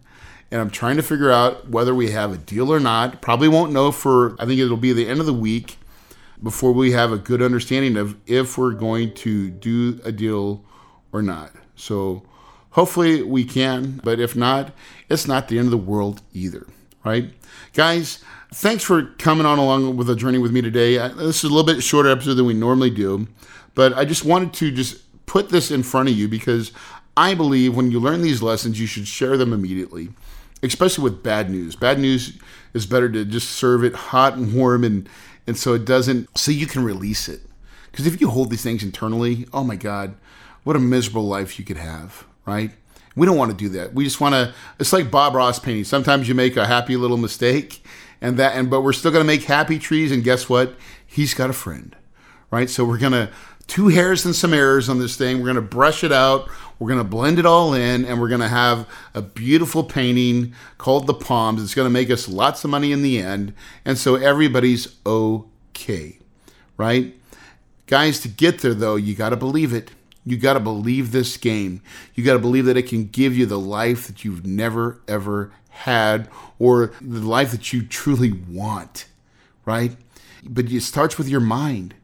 and 0.51 0.61
I'm 0.61 0.71
trying 0.71 0.97
to 0.97 1.03
figure 1.03 1.31
out 1.31 1.69
whether 1.69 1.95
we 1.95 2.13
have 2.13 2.33
a 2.33 2.39
deal 2.39 2.73
or 2.73 2.79
not. 2.79 3.21
Probably 3.21 3.49
won't 3.49 3.73
know 3.73 3.91
for, 3.91 4.37
I 4.41 4.47
think 4.47 4.61
it'll 4.61 4.77
be 4.77 4.93
the 4.93 5.09
end 5.09 5.21
of 5.21 5.27
the 5.27 5.33
week 5.33 5.79
before 6.41 6.73
we 6.73 6.93
have 6.93 7.11
a 7.11 7.19
good 7.19 7.43
understanding 7.43 7.97
of 7.97 8.17
if 8.27 8.57
we're 8.57 8.73
going 8.73 9.13
to 9.15 9.51
do 9.51 10.01
a 10.05 10.13
deal 10.13 10.65
or 11.13 11.23
not. 11.23 11.51
So 11.75 12.23
hopefully 12.71 13.23
we 13.23 13.45
can, 13.45 14.01
but 14.05 14.21
if 14.21 14.37
not, 14.37 14.73
it's 15.09 15.27
not 15.27 15.49
the 15.49 15.59
end 15.59 15.67
of 15.67 15.73
the 15.73 15.79
world 15.79 16.23
either, 16.33 16.67
right? 17.05 17.33
Guys, 17.73 18.23
thanks 18.53 18.85
for 18.85 19.03
coming 19.19 19.47
on 19.47 19.59
along 19.59 19.97
with 19.97 20.07
the 20.07 20.16
journey 20.16 20.38
with 20.38 20.53
me 20.53 20.62
today. 20.62 20.97
This 20.97 21.38
is 21.38 21.45
a 21.45 21.49
little 21.49 21.64
bit 21.64 21.83
shorter 21.83 22.11
episode 22.11 22.35
than 22.35 22.47
we 22.47 22.55
normally 22.55 22.90
do, 22.90 23.27
but 23.75 23.92
I 23.95 24.05
just 24.05 24.25
wanted 24.25 24.53
to 24.55 24.71
just 24.71 25.03
put 25.27 25.51
this 25.51 25.71
in 25.71 25.83
front 25.83 26.09
of 26.09 26.16
you 26.16 26.29
because 26.29 26.73
I 27.16 27.35
believe 27.35 27.77
when 27.77 27.90
you 27.90 28.01
learn 28.01 28.23
these 28.23 28.42
lessons, 28.42 28.81
you 28.81 28.87
should 28.87 29.09
share 29.09 29.37
them 29.37 29.53
immediately, 29.53 30.11
especially 30.62 31.05
with 31.05 31.23
bad 31.23 31.51
news. 31.51 31.77
Bad 31.77 31.99
news 31.99 32.38
is 32.75 32.87
better 32.87 33.09
to 33.11 33.25
just 33.25 33.51
serve 33.51 33.85
it 33.85 33.95
hot 33.95 34.35
and 34.35 34.55
warm 34.55 34.85
and 34.85 35.09
and 35.47 35.57
so 35.57 35.75
it 35.75 35.85
doesn't 35.85 36.37
so 36.37 36.51
you 36.51 36.66
can 36.66 36.85
release 36.85 37.29
it. 37.29 37.40
Because 37.90 38.07
if 38.07 38.21
you 38.21 38.29
hold 38.29 38.51
these 38.51 38.62
things 38.62 38.83
internally, 38.83 39.47
oh 39.53 39.64
my 39.64 39.77
God, 39.77 40.16
what 40.64 40.77
a 40.77 40.81
miserable 40.81 41.27
life 41.27 41.59
you 41.59 41.64
could 41.64 41.77
have, 41.77 42.27
right? 42.45 42.73
We 43.17 43.27
don't 43.27 43.37
want 43.37 43.51
to 43.51 43.57
do 43.57 43.71
that. 43.71 43.95
We 43.95 44.05
just 44.05 44.21
want 44.21 44.35
to. 44.35 44.55
It's 44.79 44.93
like 44.93 45.11
Bob 45.11 45.35
Ross 45.35 45.59
painting. 45.59 45.85
Sometimes 45.85 46.29
you 46.29 46.35
make 46.35 46.57
a 46.57 46.67
happy 46.67 46.97
little 46.97 47.17
mistake, 47.17 47.83
and 48.21 48.37
that, 48.37 48.55
and 48.55 48.71
but 48.71 48.83
we're 48.83 48.93
still 48.93 49.11
going 49.11 49.25
to 49.25 49.27
make 49.27 49.45
happy 49.45 49.79
trees. 49.79 50.13
And 50.13 50.23
guess 50.23 50.49
what? 50.49 50.75
He's 51.07 51.33
got 51.33 51.49
a 51.49 51.55
friend, 51.55 51.97
right? 52.51 52.69
So 52.69 52.85
we're 52.85 52.99
gonna 52.99 53.31
two 53.67 53.89
hairs 53.89 54.25
and 54.27 54.35
some 54.35 54.53
errors 54.53 54.89
on 54.89 54.99
this 54.99 55.17
thing. 55.17 55.41
We're 55.41 55.47
gonna 55.47 55.63
brush 55.63 56.05
it 56.05 56.13
out. 56.13 56.49
We're 56.79 56.89
gonna 56.91 57.05
blend 57.05 57.39
it 57.39 57.47
all 57.47 57.73
in, 57.73 58.05
and 58.05 58.21
we're 58.21 58.29
gonna 58.29 58.49
have 58.49 58.87
a 59.15 59.23
beautiful 59.23 59.83
painting 59.83 60.55
called 60.77 61.07
the 61.07 61.15
Palms. 61.15 61.63
It's 61.63 61.75
gonna 61.75 61.89
make 61.89 62.11
us 62.11 62.29
lots 62.29 62.65
of 62.65 62.71
money 62.71 62.93
in 62.93 63.03
the 63.03 63.19
end, 63.19 63.55
and 63.85 63.97
so 63.97 64.17
everybody's 64.17 64.97
okay, 65.07 66.19
right? 66.77 67.15
Guys, 67.87 68.21
to 68.21 68.29
get 68.29 68.59
there 68.59 68.75
though, 68.75 68.97
you 68.97 69.15
got 69.15 69.31
to 69.31 69.37
believe 69.37 69.73
it. 69.73 69.91
You 70.27 70.37
got 70.37 70.55
to 70.55 70.61
believe 70.61 71.12
this 71.12 71.37
game. 71.37 71.81
You 72.15 72.25
got 72.25 72.33
to 72.33 72.41
believe 72.41 72.67
that 72.67 72.77
it 72.77 72.89
can 72.89 73.07
give 73.07 73.37
you 73.37 73.47
the 73.47 73.59
life 73.59 74.09
that 74.09 74.25
you've 74.25 74.45
never, 74.45 75.01
ever 75.07 75.53
had 75.71 76.29
or 76.59 76.93
the 77.01 77.21
life 77.21 77.53
that 77.53 77.73
you 77.73 77.83
truly 77.87 78.33
want, 78.33 79.07
right? 79.65 79.97
But 80.45 80.71
it 80.71 80.83
starts 80.83 81.17
with 81.17 81.29
your 81.29 81.41
mind. 81.41 81.95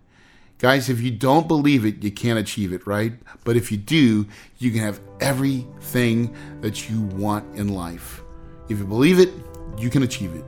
Guys, 0.58 0.88
if 0.88 1.00
you 1.00 1.10
don't 1.10 1.48
believe 1.48 1.84
it, 1.84 2.04
you 2.04 2.12
can't 2.12 2.38
achieve 2.38 2.72
it, 2.72 2.86
right? 2.86 3.14
But 3.42 3.56
if 3.56 3.72
you 3.72 3.78
do, 3.78 4.28
you 4.58 4.70
can 4.70 4.80
have 4.80 5.00
everything 5.20 6.32
that 6.60 6.88
you 6.88 7.00
want 7.00 7.56
in 7.56 7.68
life. 7.68 8.22
If 8.68 8.78
you 8.78 8.84
believe 8.84 9.18
it, 9.18 9.30
you 9.76 9.90
can 9.90 10.04
achieve 10.04 10.32
it. 10.34 10.44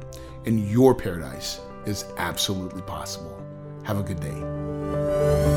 And 0.47 0.71
your 0.71 0.95
paradise 0.95 1.59
is 1.87 2.05
absolutely 2.19 2.83
possible. 2.83 3.43
Have 3.83 3.99
a 3.99 4.03
good 4.05 4.21
day. 4.21 5.54